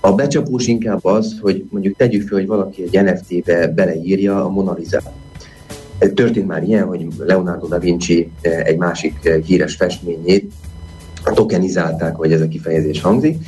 [0.00, 4.74] A becsapós inkább az, hogy mondjuk tegyük fel, hogy valaki egy NFT-be beleírja a Mona
[4.74, 5.00] lisa
[6.14, 10.52] Történt már ilyen, hogy Leonardo da Vinci egy másik híres festményét
[11.34, 13.44] tokenizálták, hogy ez a kifejezés hangzik,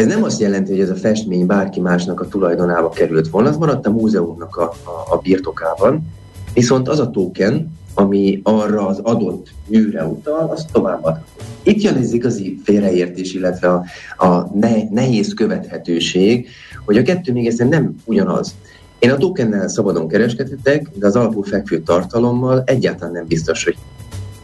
[0.00, 3.56] ez nem azt jelenti, hogy ez a festmény bárki másnak a tulajdonába került volna, az
[3.56, 6.12] maradt a múzeumnak a, a, a birtokában,
[6.54, 11.24] viszont az a token, ami arra az adott műre utal, az továbbadható.
[11.62, 13.84] Itt jön ez igazi félreértés, illetve a,
[14.26, 16.48] a ne, nehéz követhetőség,
[16.84, 18.54] hogy a kettő még ezen nem ugyanaz.
[18.98, 23.76] Én a tokennel szabadon kereskedhetek, de az alapul fekvő tartalommal egyáltalán nem biztos, hogy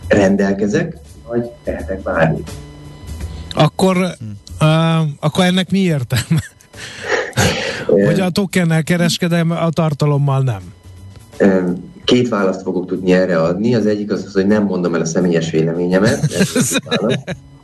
[0.08, 0.96] rendelkezek,
[1.28, 2.50] vagy tehetek bármit.
[3.54, 3.96] Akkor,
[4.60, 6.42] uh, akkor ennek mi értelme?
[7.86, 10.60] hogy a tokennel kereskedem, a tartalommal nem.
[12.04, 13.74] Két választ fogok tudni erre adni.
[13.74, 16.26] Az egyik az, hogy nem mondom el a személyes véleményemet.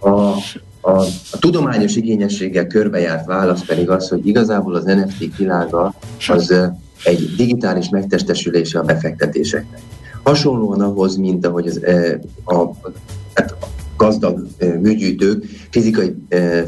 [0.05, 0.35] A,
[0.81, 1.01] a,
[1.31, 5.95] a tudományos igényességgel körbejárt válasz pedig az, hogy igazából az NFT világa
[6.29, 6.55] az
[7.05, 9.81] egy digitális megtestesülése a befektetéseknek.
[10.23, 11.81] Hasonlóan ahhoz, mint ahogy az,
[12.45, 12.75] a, a,
[13.35, 13.67] hát a
[14.03, 14.47] gazdag
[14.81, 16.15] műgyűjtők fizikai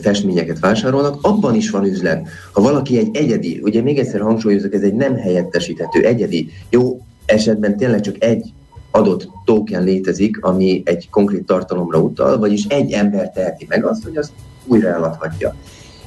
[0.00, 2.28] festményeket vásárolnak, abban is van üzlet.
[2.52, 7.76] Ha valaki egy egyedi, ugye még egyszer hangsúlyozok, ez egy nem helyettesíthető, egyedi, jó esetben
[7.76, 8.52] tényleg csak egy
[8.90, 14.16] adott token létezik, ami egy konkrét tartalomra utal, vagyis egy ember teheti meg azt, hogy
[14.16, 14.32] azt
[14.66, 15.54] újra eladhatja.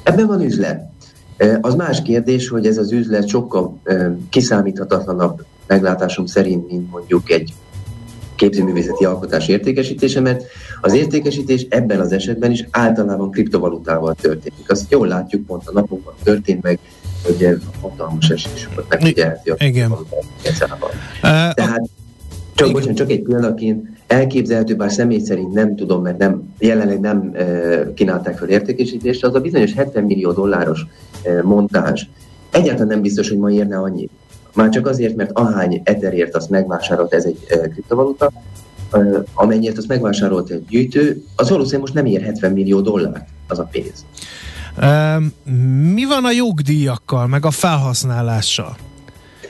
[0.02, 0.90] Ebben van üzlet.
[1.60, 3.78] Az más kérdés, hogy ez az üzlet sokkal
[4.30, 7.52] kiszámíthatatlanabb meglátásom szerint, mint mondjuk egy
[8.38, 10.44] képzőművészeti alkotás értékesítése, mert
[10.80, 14.70] az értékesítés ebben az esetben is általában kriptovalutával történik.
[14.70, 16.78] Azt jól látjuk, pont a napokban történt meg,
[17.22, 19.94] hogy hatalmas esés volt megfigyelheti a Igen.
[21.54, 21.88] Tehát
[22.54, 27.30] csak, bocsánat, csak egy példaként elképzelhető, bár személy szerint nem tudom, mert nem, jelenleg nem
[27.34, 30.86] e, kínálták fel értékesítésre, az a bizonyos 70 millió dolláros
[31.22, 32.02] e, montázs
[32.50, 34.10] egyáltalán nem biztos, hogy ma érne annyit.
[34.54, 38.32] Már csak azért, mert ahány etherért azt megvásárolt ez egy e, kriptovaluta,
[38.92, 38.98] e,
[39.34, 43.68] amennyit azt megvásárolt egy gyűjtő, az valószínűleg most nem ér 70 millió dollárt az a
[43.70, 44.04] pénz.
[45.92, 48.76] Mi van a jogdíjakkal, meg a felhasználással?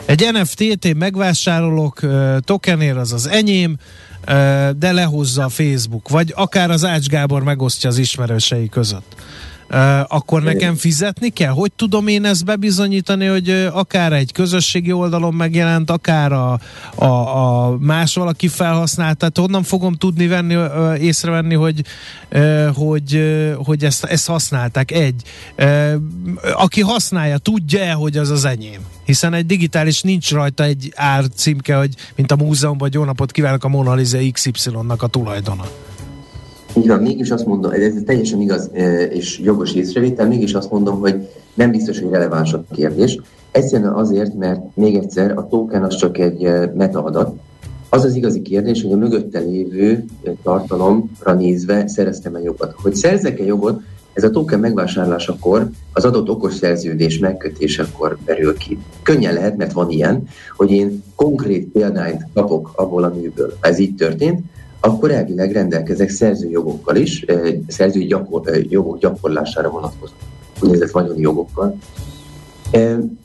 [0.04, 2.00] Egy NFT-t én megvásárolok,
[2.40, 3.76] tokenér az az enyém,
[4.78, 9.14] de lehozza a Facebook, vagy akár az Ács Gábor megosztja az ismerősei között
[10.08, 11.50] akkor nekem fizetni kell?
[11.50, 16.60] Hogy tudom én ezt bebizonyítani, hogy akár egy közösségi oldalon megjelent, akár a,
[16.94, 20.56] a, a más valaki felhasznált, tehát honnan fogom tudni venni,
[21.00, 21.84] észrevenni, hogy,
[22.74, 24.90] hogy, hogy ezt, ezt használták?
[24.90, 25.22] Egy.
[26.52, 28.80] Aki használja, tudja-e, hogy az az enyém?
[29.04, 33.64] Hiszen egy digitális nincs rajta egy árcímke, hogy mint a múzeumban, hogy jó napot kívánok
[33.64, 35.64] a Mona Lisa XY-nak a tulajdona.
[36.78, 41.00] Így van, mégis azt mondom, ez teljesen igaz e, és jogos észrevétel, mégis azt mondom,
[41.00, 43.20] hogy nem biztos, hogy releváns a kérdés.
[43.50, 47.36] Egyszerűen azért, mert még egyszer a token az csak egy e, metaadat.
[47.88, 52.74] Az az igazi kérdés, hogy a mögötte lévő e, tartalomra nézve szereztem-e jogot.
[52.76, 53.80] Hogy szerzek-e jogot,
[54.12, 58.78] ez a token megvásárlásakor, az adott okos szerződés megkötésekor berül ki.
[59.02, 63.56] Könnyen lehet, mert van ilyen, hogy én konkrét példányt kapok abból a műből.
[63.60, 64.40] Ez így történt,
[64.80, 67.24] akkor elvileg rendelkezek szerzőjogokkal is,
[67.66, 70.12] szerzői gyakor, jogok gyakorlására vonatkozó
[70.60, 71.76] úgynevezett vagyoni jogokkal.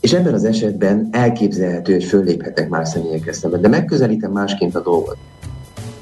[0.02, 5.18] És ebben az esetben elképzelhető, hogy fölléphetek más személyekkel szemben, de megközelítem másként a dolgot.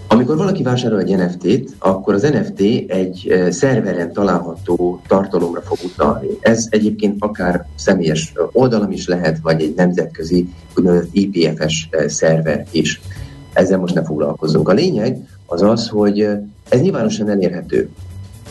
[0.07, 6.27] Amikor valaki vásárol egy NFT-t, akkor az NFT egy szerveren található tartalomra fog utalni.
[6.39, 10.47] Ez egyébként akár személyes oldalam is lehet, vagy egy nemzetközi
[11.11, 13.01] IPFS szerver is.
[13.53, 14.69] Ezzel most ne foglalkozunk.
[14.69, 15.17] A lényeg,
[15.51, 16.19] az az, hogy
[16.69, 17.89] ez nyilvánosan elérhető.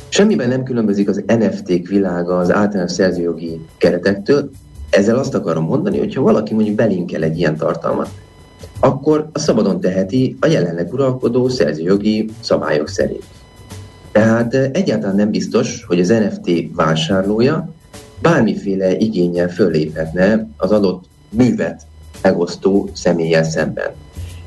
[0.09, 4.51] Semmiben nem különbözik az NFT-k világa az általános szerzőjogi keretektől.
[4.91, 8.11] Ezzel azt akarom mondani, hogy ha valaki mondjuk belinkel egy ilyen tartalmat,
[8.81, 13.25] akkor a szabadon teheti a jelenleg uralkodó szerzőjogi szabályok szerint.
[14.13, 17.73] Tehát egyáltalán nem biztos, hogy az NFT vásárlója
[18.23, 21.83] bármiféle igényel föléphetne az adott művet
[22.23, 23.91] megosztó személlyel szemben.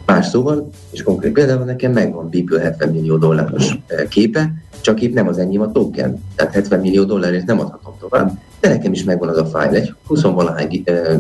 [0.05, 5.13] Más szóval, és konkrét példában nekem megvan Beeple 70 millió dolláros eh, képe, csak itt
[5.13, 9.03] nem az enyém a token, tehát 70 millió dollárért nem adhatom tovább, de nekem is
[9.03, 11.19] megvan az a fájl, egy 20 valahány eh,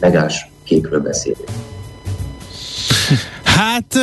[0.00, 1.48] megás képről beszélünk.
[3.42, 3.94] Hát,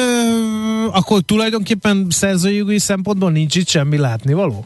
[0.91, 4.65] akkor tulajdonképpen szerzőjogi szempontból nincs itt semmi látnivaló?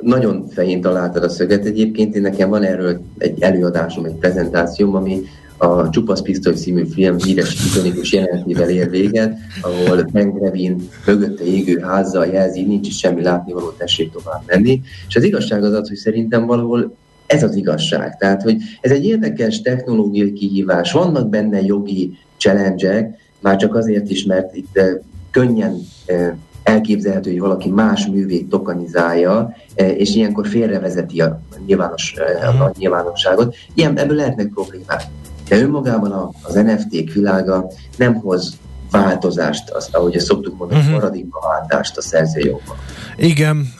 [0.00, 5.22] Nagyon fején találtad a szöget egyébként, én nekem van erről egy előadásom, egy prezentációm, ami
[5.56, 11.78] a Csupasz Pisztoly című film híres ikonikus jelenetével ér véget, ahol Ben Grevin mögötte égő
[11.78, 14.80] házzal jelzi, nincs is semmi látnivaló, tessék tovább menni.
[15.08, 16.94] És az igazság az az, hogy szerintem valahol
[17.26, 18.16] ez az igazság.
[18.16, 24.24] Tehát, hogy ez egy érdekes technológiai kihívás, vannak benne jogi challenge már csak azért is,
[24.24, 24.94] mert itt eh,
[25.30, 32.14] könnyen eh, elképzelhető, hogy valaki más művét tokanizálja, eh, és ilyenkor félrevezeti a, nyilvános,
[32.46, 32.70] a mhm.
[32.78, 33.54] nyilvánosságot.
[33.74, 35.02] Ilyen, ebből lehetnek problémák.
[35.48, 38.58] De önmagában az NFT-k világa nem hoz
[39.02, 40.94] változást, azt, ahogy ezt szoktuk mondani, uh-huh.
[40.94, 42.76] paradigmaváltást a szerzőjogban.
[43.16, 43.72] Igen,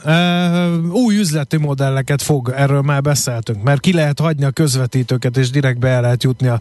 [0.91, 5.79] új üzleti modelleket fog, erről már beszéltünk, mert ki lehet hagyni a közvetítőket, és direkt
[5.79, 6.59] be lehet jutni a,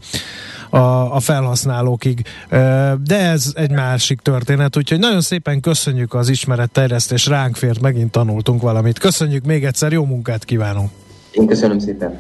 [0.77, 2.23] a, a felhasználókig.
[3.05, 8.63] De ez egy másik történet, úgyhogy nagyon szépen köszönjük az ismeretterjesztés, ránk fért, megint tanultunk
[8.63, 8.99] valamit.
[8.99, 10.91] Köszönjük még egyszer, jó munkát kívánunk!
[11.31, 12.19] Én köszönöm szépen!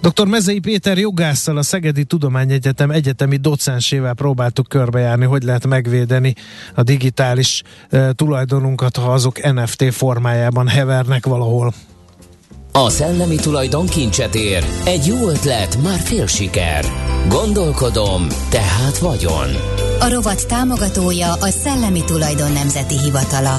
[0.00, 0.26] Dr.
[0.26, 6.34] Mezei Péter jogásszal a Szegedi Tudományegyetem egyetemi docensével próbáltuk körbejárni, hogy lehet megvédeni
[6.74, 11.72] a digitális e, tulajdonunkat, ha azok NFT formájában hevernek valahol.
[12.72, 14.64] A szellemi tulajdon kincset ér.
[14.84, 16.84] Egy jó ötlet, már fél siker.
[17.28, 19.48] Gondolkodom, tehát vagyon.
[20.00, 23.58] A rovat támogatója a Szellemi Tulajdon Nemzeti Hivatala.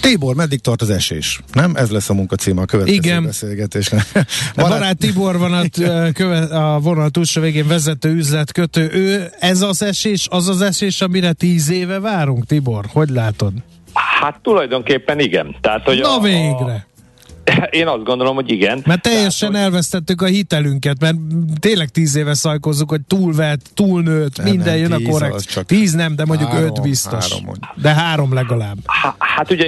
[0.00, 1.40] Tibor, meddig tart az esés?
[1.52, 1.76] Nem?
[1.76, 3.24] Ez lesz a munkacíme a következő Igen.
[3.24, 4.06] beszélgetésnek.
[4.56, 4.70] Barát...
[4.70, 5.62] Barát Tibor van a,
[6.18, 8.90] követ, a vonal túlsó végén vezető üzletkötő.
[8.92, 12.84] Ő, ez az esés, az az esés, amire tíz éve várunk, Tibor?
[12.92, 13.52] Hogy látod?
[14.20, 15.56] Hát tulajdonképpen igen.
[15.60, 16.86] Tehát, hogy Na a, végre!
[17.70, 18.82] Én azt gondolom, hogy igen.
[18.86, 21.16] Mert teljesen Tehát, elvesztettük a hitelünket, mert
[21.60, 25.44] tényleg tíz éve szajkozzuk, hogy túlvett, túlnőtt, nem, minden nem, jön a korrekt.
[25.44, 27.32] Csak tíz nem, de mondjuk három, öt biztos.
[27.32, 28.76] Három, de három legalább.
[29.18, 29.66] Hát ugye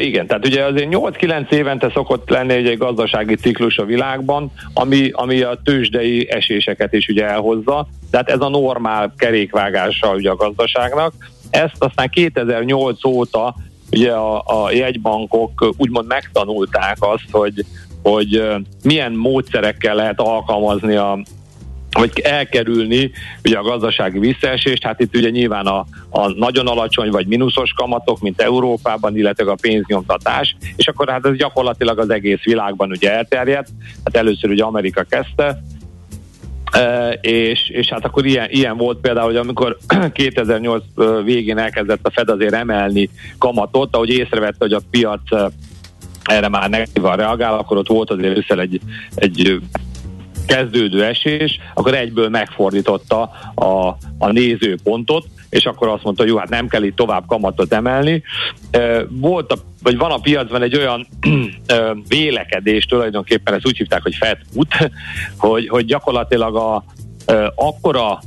[0.00, 5.40] igen, tehát ugye azért 8-9 évente szokott lenni egy gazdasági ciklus a világban, ami, ami
[5.40, 7.88] a tőzsdei eséseket is ugye elhozza.
[8.10, 11.12] Tehát ez a normál kerékvágása ugye a gazdaságnak.
[11.50, 13.54] Ezt aztán 2008 óta
[13.92, 17.64] ugye a, a jegybankok úgymond megtanulták azt, hogy,
[18.02, 18.42] hogy
[18.84, 21.18] milyen módszerekkel lehet alkalmazni a,
[21.96, 23.10] vagy elkerülni
[23.44, 28.20] ugye a gazdasági visszaesést, hát itt ugye nyilván a, a nagyon alacsony vagy mínuszos kamatok,
[28.20, 33.68] mint Európában, illetve a pénznyomtatás, és akkor hát ez gyakorlatilag az egész világban ugye elterjedt,
[34.04, 35.62] hát először ugye Amerika kezdte,
[37.20, 39.76] és, és hát akkor ilyen, ilyen volt például, hogy amikor
[40.12, 40.84] 2008
[41.24, 45.20] végén elkezdett a Fed azért emelni kamatot, ahogy észrevette, hogy a piac
[46.24, 48.80] erre már negatívan reagál, akkor ott volt azért össze egy,
[49.14, 49.60] egy
[50.46, 56.48] kezdődő esés, akkor egyből megfordította a, a nézőpontot, és akkor azt mondta, hogy jó, hát
[56.48, 58.22] nem kell itt tovább kamatot emelni.
[59.08, 59.56] Volt a,
[59.86, 61.06] vagy van a piacban egy olyan
[62.08, 64.74] vélekedés, tulajdonképpen ezt úgy hívták, hogy Fed put,
[65.36, 66.84] hogy, hogy gyakorlatilag a,
[67.54, 68.20] akkora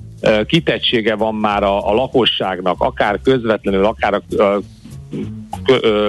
[0.46, 4.60] kitettsége van már a, a lakosságnak, akár közvetlenül, akár a, a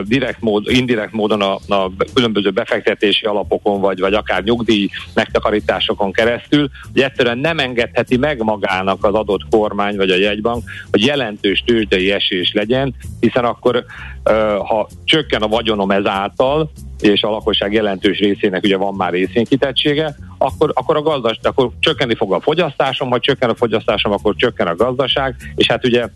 [0.03, 6.69] direkt mód, indirekt módon a, a különböző befektetési alapokon, vagy, vagy akár nyugdíj megtakarításokon keresztül,
[6.93, 12.11] hogy egyszerűen nem engedheti meg magának az adott kormány vagy a jegybank, hogy jelentős tőzsdei
[12.11, 13.85] esés legyen, hiszen akkor
[14.59, 16.71] ha csökken a vagyonom ezáltal,
[17.01, 22.15] és a lakosság jelentős részének ugye van már részvénykitettsége, akkor, akkor a gazdaság, akkor csökkenni
[22.15, 26.09] fog a fogyasztásom, ha csökken a fogyasztásom, akkor csökken a gazdaság, és hát ugye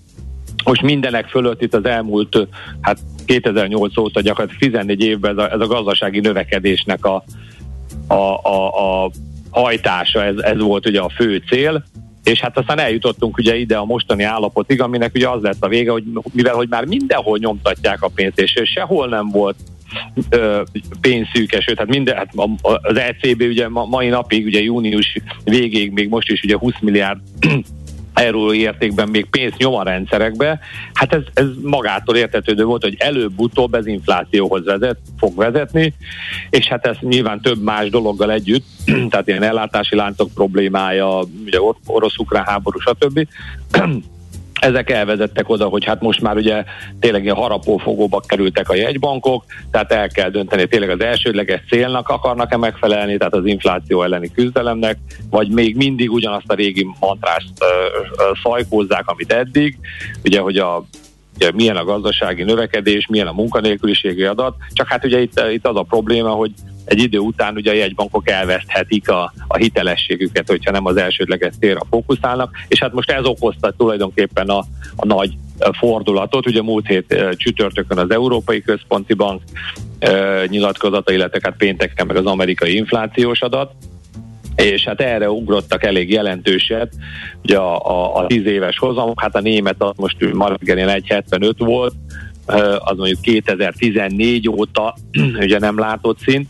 [0.65, 2.49] most mindenek fölött itt az elmúlt,
[2.81, 7.25] hát 2008 óta gyakorlatilag 14 évben ez a, ez a gazdasági növekedésnek a,
[8.07, 9.11] a, a, a
[9.51, 11.85] hajtása, ez, ez volt ugye a fő cél,
[12.25, 15.91] és hát aztán eljutottunk ugye ide a mostani állapotig, aminek ugye az lett a vége,
[15.91, 19.57] hogy mivel hogy már mindenhol nyomtatják a pénzt, és sehol nem volt
[21.01, 26.43] pénzszűkes, tehát minden, hát az ECB ugye mai napig, ugye június végéig még most is
[26.43, 27.21] ugye 20 milliárd
[28.15, 30.61] euró értékben még pénzt nyom a rendszerekbe,
[30.93, 35.95] hát ez, ez magától értetődő volt, hogy előbb-utóbb ez inflációhoz vezet, fog vezetni,
[36.51, 38.65] és hát ez nyilván több más dologgal együtt,
[39.11, 43.27] tehát ilyen ellátási láncok problémája, ugye orosz-ukrán háború, stb
[44.65, 46.65] ezek elvezettek oda, hogy hát most már ugye
[47.01, 52.57] tényleg ilyen harapófogóba kerültek a jegybankok, tehát el kell dönteni, tényleg az elsődleges célnak akarnak-e
[52.57, 54.99] megfelelni, tehát az infláció elleni küzdelemnek,
[55.31, 59.79] vagy még mindig ugyanazt a régi mantrást uh, szajkózzák, amit eddig,
[60.25, 60.85] ugye, hogy a
[61.37, 65.77] ugye milyen a gazdasági növekedés, milyen a munkanélküliségi adat, csak hát ugye itt, itt az
[65.77, 66.53] a probléma, hogy
[66.85, 71.81] egy idő után ugye a jegybankok elveszthetik a, a hitelességüket, hogyha nem az elsődleges célra
[71.91, 74.65] fókuszálnak, és hát most ez okozta tulajdonképpen a,
[74.97, 75.33] a nagy
[75.79, 76.47] fordulatot.
[76.47, 79.43] Ugye múlt hét csütörtökön az Európai Központi Bank
[79.99, 80.11] e,
[80.47, 83.73] nyilatkozata, illetve hát pénteken meg az amerikai inflációs adat,
[84.57, 86.93] és hát erre ugrottak elég jelentőset,
[87.43, 91.55] ugye a, a, a 10 éves hozamok, hát a német az most ma reggelén 1,75
[91.59, 91.95] volt,
[92.79, 94.97] az mondjuk 2014 óta
[95.47, 96.49] ugye nem látott szint,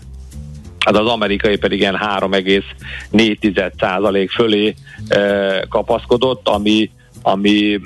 [0.85, 4.75] hát az amerikai pedig ilyen 3,4% fölé
[5.69, 6.91] kapaszkodott, ami,
[7.23, 7.81] ami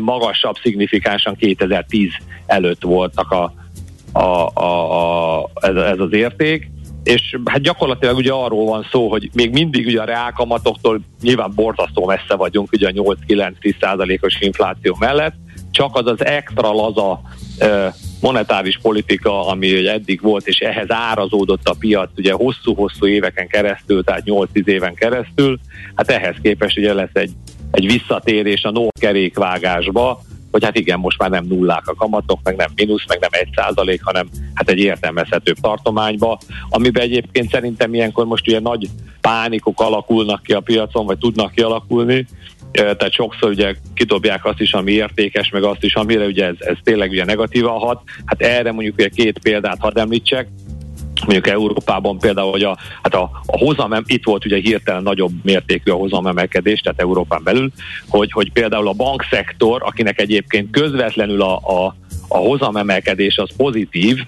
[0.00, 2.08] magasabb szignifikánsan 2010
[2.46, 3.52] előtt voltak a,
[4.12, 6.72] a, a, a, ez, ez az érték,
[7.04, 12.06] és hát gyakorlatilag ugye arról van szó, hogy még mindig ugye a reálkamatoktól nyilván borzasztó
[12.06, 15.34] messze vagyunk ugye a 8-9-10 százalékos infláció mellett,
[15.70, 17.20] csak az az extra laza
[18.24, 24.22] monetáris politika, ami eddig volt, és ehhez árazódott a piac ugye hosszú-hosszú éveken keresztül, tehát
[24.24, 25.58] 8-10 éven keresztül,
[25.94, 27.30] hát ehhez képest ugye lesz egy,
[27.70, 30.20] egy visszatérés a no kerékvágásba,
[30.50, 33.48] hogy hát igen, most már nem nullák a kamatok, meg nem mínusz, meg nem egy
[33.54, 38.88] százalék, hanem hát egy értelmezhetőbb tartományba, amiben egyébként szerintem ilyenkor most ugye nagy
[39.20, 42.26] pánikok alakulnak ki a piacon, vagy tudnak kialakulni,
[42.74, 46.76] tehát sokszor ugye kidobják azt is, ami értékes, meg azt is, amire ugye ez, ez
[46.82, 48.02] tényleg ugye negatívan hat.
[48.24, 50.48] Hát erre mondjuk ugye két példát hadd említsek
[51.24, 55.90] mondjuk Európában például, hogy a, hát a, a hozam, itt volt ugye hirtelen nagyobb mértékű
[55.90, 57.70] a hozamemelkedés, tehát Európán belül,
[58.08, 61.96] hogy, hogy például a bankszektor, akinek egyébként közvetlenül a, a,
[62.28, 64.18] a hozamemelkedés az pozitív,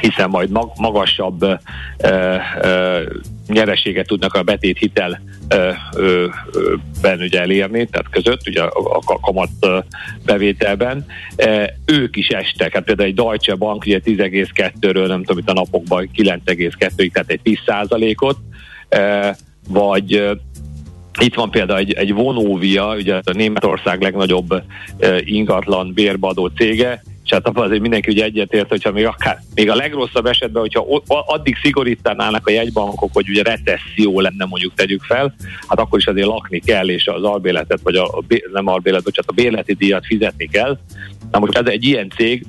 [0.00, 1.54] hiszen majd magasabb ö,
[2.62, 3.00] ö,
[3.52, 5.20] nyereséget tudnak a betét hitel
[7.02, 9.50] ugye elérni, tehát között, ugye a, kamat
[10.24, 11.06] bevételben,
[11.84, 12.72] ők is estek.
[12.72, 17.40] Hát például egy Deutsche Bank ugye 10,2-ről, nem tudom, itt a napokban 9,2-ig, tehát egy
[17.42, 17.58] 10
[18.16, 18.38] ot
[19.68, 20.30] vagy
[21.20, 24.62] itt van például egy, egy Vonovia, ugye a Németország legnagyobb
[25.24, 30.26] ingatlan bérbadó cége, hát abban azért mindenki ugye egyetért, hogyha még, akár, még a legrosszabb
[30.26, 35.34] esetben, hogyha addig szigorítanának a jegybankok, hogy ugye recesszió lenne mondjuk tegyük fel,
[35.68, 38.22] hát akkor is azért lakni kell, és az albéletet, vagy a, a
[38.52, 40.78] nem albélet, bocsánat, a bérleti díjat fizetni kell.
[41.30, 42.46] Na most ez egy ilyen cég,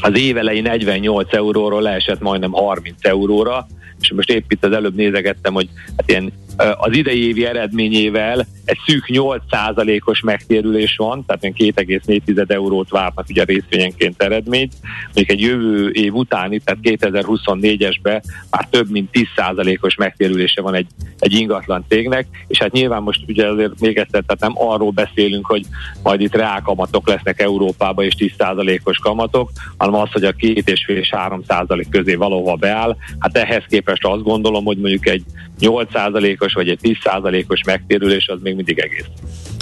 [0.00, 3.66] az évelei 48 euróról leesett majdnem 30 euróra,
[4.00, 8.78] és most épp itt az előbb nézegettem, hogy hát ilyen az idei évi eredményével egy
[8.86, 14.72] szűk 8%-os megtérülés van, tehát 2,4 eurót várnak ugye részvényenként eredményt,
[15.14, 20.86] még egy jövő év utáni, tehát 2024-esben már több mint 10%-os megtérülése van egy,
[21.18, 25.46] egy ingatlan cégnek, és hát nyilván most ugye azért még egyszer, tehát nem arról beszélünk,
[25.46, 25.64] hogy
[26.02, 31.84] majd itt reálkamatok lesznek Európában és 10%-os kamatok, hanem az, hogy a 2,5 és 3%
[31.90, 32.96] közé valóban beáll.
[33.18, 35.24] Hát ehhez képest azt gondolom, hogy mondjuk egy
[35.64, 39.06] 8%-os vagy egy 10%-os megtérülés az még mindig egész.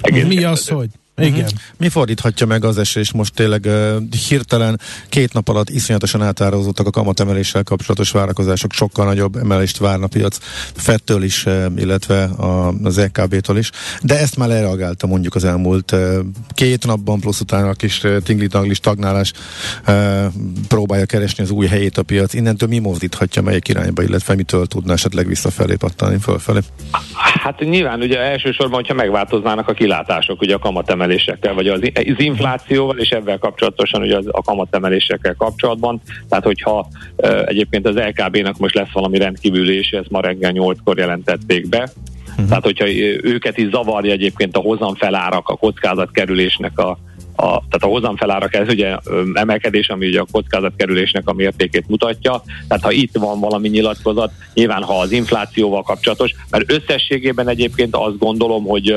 [0.03, 0.88] egész Mi az, hogy?
[1.16, 1.32] Igen.
[1.32, 1.58] Uh-huh.
[1.76, 3.96] Mi fordíthatja meg az esés most tényleg uh,
[4.28, 10.08] hirtelen két nap alatt iszonyatosan átározottak a kamatemeléssel kapcsolatos várakozások, sokkal nagyobb emelést várna a
[10.08, 10.38] piac
[10.74, 13.70] Fettől is, uh, illetve a, az EKB-től is,
[14.02, 16.18] de ezt már lereagálta mondjuk az elmúlt uh,
[16.54, 19.32] két napban, plusz utána a kis uh, tingli-tangli stagnálás
[19.88, 20.24] uh,
[20.68, 22.34] próbálja keresni az új helyét a piac.
[22.34, 26.58] Innentől mi mozdíthatja melyik irányba, illetve mitől tudna esetleg visszafelé pattanni, fölfelé?
[27.14, 32.24] Hát nyilván ugye elsősorban, hogyha megváltoznának a kilátások, ugye a kamatemelés kamatemelésekkel, vagy az, az
[32.24, 36.00] inflációval, és ebben kapcsolatosan ugye az, a kamatemelésekkel kapcsolatban.
[36.28, 41.68] Tehát, hogyha e, egyébként az LKB-nak most lesz valami rendkívüli, ezt ma reggel 8-kor jelentették
[41.68, 41.90] be,
[42.32, 42.48] Uh-huh.
[42.48, 42.92] Tehát, hogyha
[43.22, 46.90] őket is zavarja egyébként a hozamfelárak, a kockázatkerülésnek a,
[47.36, 48.96] a, tehát a hozamfelárak ez ugye
[49.32, 52.42] emelkedés, ami ugye a kockázatkerülésnek a mértékét mutatja.
[52.68, 58.18] Tehát ha itt van valami nyilatkozat, nyilván ha az inflációval kapcsolatos, mert összességében egyébként azt
[58.18, 58.96] gondolom, hogy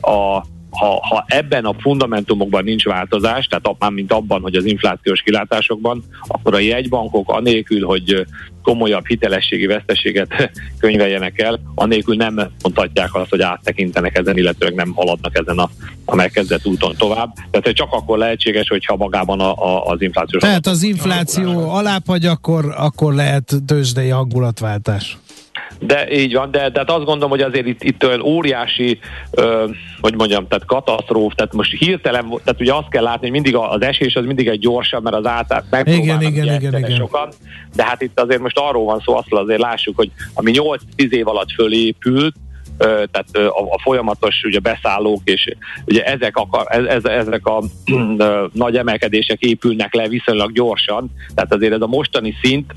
[0.00, 0.42] a,
[0.72, 6.04] ha, ha ebben a fundamentumokban nincs változás, tehát már mint abban, hogy az inflációs kilátásokban,
[6.26, 8.26] akkor a jegybankok anélkül, hogy
[8.62, 10.50] komolyabb hitelességi veszteséget
[10.80, 15.70] könyveljenek el, anélkül nem mondhatják azt, hogy áttekintenek ezen, illetőleg nem haladnak ezen a,
[16.04, 17.34] a megkezdett úton tovább.
[17.50, 20.42] Tehát csak akkor lehetséges, hogyha magában a, a, az inflációs...
[20.42, 25.18] Tehát az infláció alább akkor, akkor lehet tőzsdei hangulatváltás.
[25.86, 28.98] De így van, de, de hát azt gondolom, hogy azért itt, itt olyan óriási,
[29.30, 29.66] ö,
[30.00, 33.82] hogy mondjam, tehát katasztróf, tehát most hirtelen, tehát ugye azt kell látni, hogy mindig az
[33.82, 36.96] esés az mindig egy gyorsabb, mert az átát megpróbálnak igen, igen, igen, igen.
[36.96, 37.28] sokan,
[37.74, 40.52] de hát itt azért most arról van szó, azt azért lássuk, hogy ami
[40.96, 42.34] 8-10 év alatt fölépült,
[42.78, 45.54] tehát a, a folyamatos ugye beszállók, és
[45.86, 47.62] ugye ezek, akar, ez, ezek a
[48.52, 52.72] nagy emelkedések épülnek le viszonylag gyorsan, tehát azért ez a mostani szint,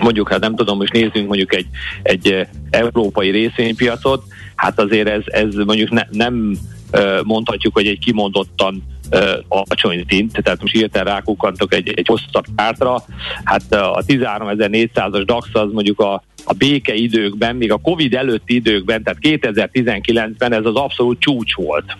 [0.00, 1.66] mondjuk, hát nem tudom, most nézzünk mondjuk egy,
[2.02, 4.24] egy eh, európai részvénypiacot,
[4.54, 6.56] hát azért ez, ez mondjuk ne, nem
[6.90, 8.82] eh, mondhatjuk, hogy egy kimondottan
[9.12, 13.04] uh, alacsony szint, tehát most hirtelen rákukantok egy, egy hosszabb kártra,
[13.44, 19.02] hát a 13.400-as DAX az mondjuk a a béke időkben, még a Covid előtti időkben,
[19.02, 21.96] tehát 2019-ben ez az abszolút csúcs volt.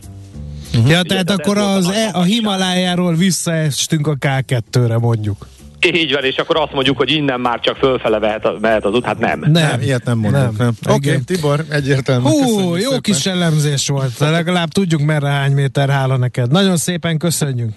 [0.75, 0.91] Uh-huh.
[0.91, 5.47] Ja, tehát akkor az e, a Himalájáról visszaestünk a K2-re mondjuk.
[5.87, 9.05] Így van, és akkor azt mondjuk, hogy innen már csak fölfele mehet, mehet az út,
[9.05, 9.41] hát nem.
[9.41, 10.43] Nem, nem ilyet nem mondjuk.
[10.43, 10.55] Nem.
[10.59, 10.95] nem.
[10.97, 12.29] Oké, okay, Tibor, egyértelmű.
[12.29, 13.01] Hú, jó szépen.
[13.01, 16.51] kis elemzés volt, legalább tudjuk merre hány méter hála neked.
[16.51, 17.71] Nagyon szépen köszönjük.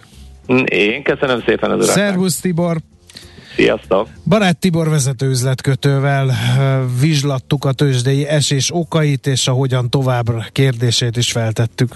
[0.65, 1.95] Én köszönöm szépen az urat.
[1.95, 2.77] Szervusz Tibor.
[3.55, 4.07] Sziasztok!
[4.27, 6.31] Barát Tibor vezető üzletkötővel
[6.99, 11.95] vizslattuk a tőzsdei esés okait, és a hogyan tovább kérdését is feltettük.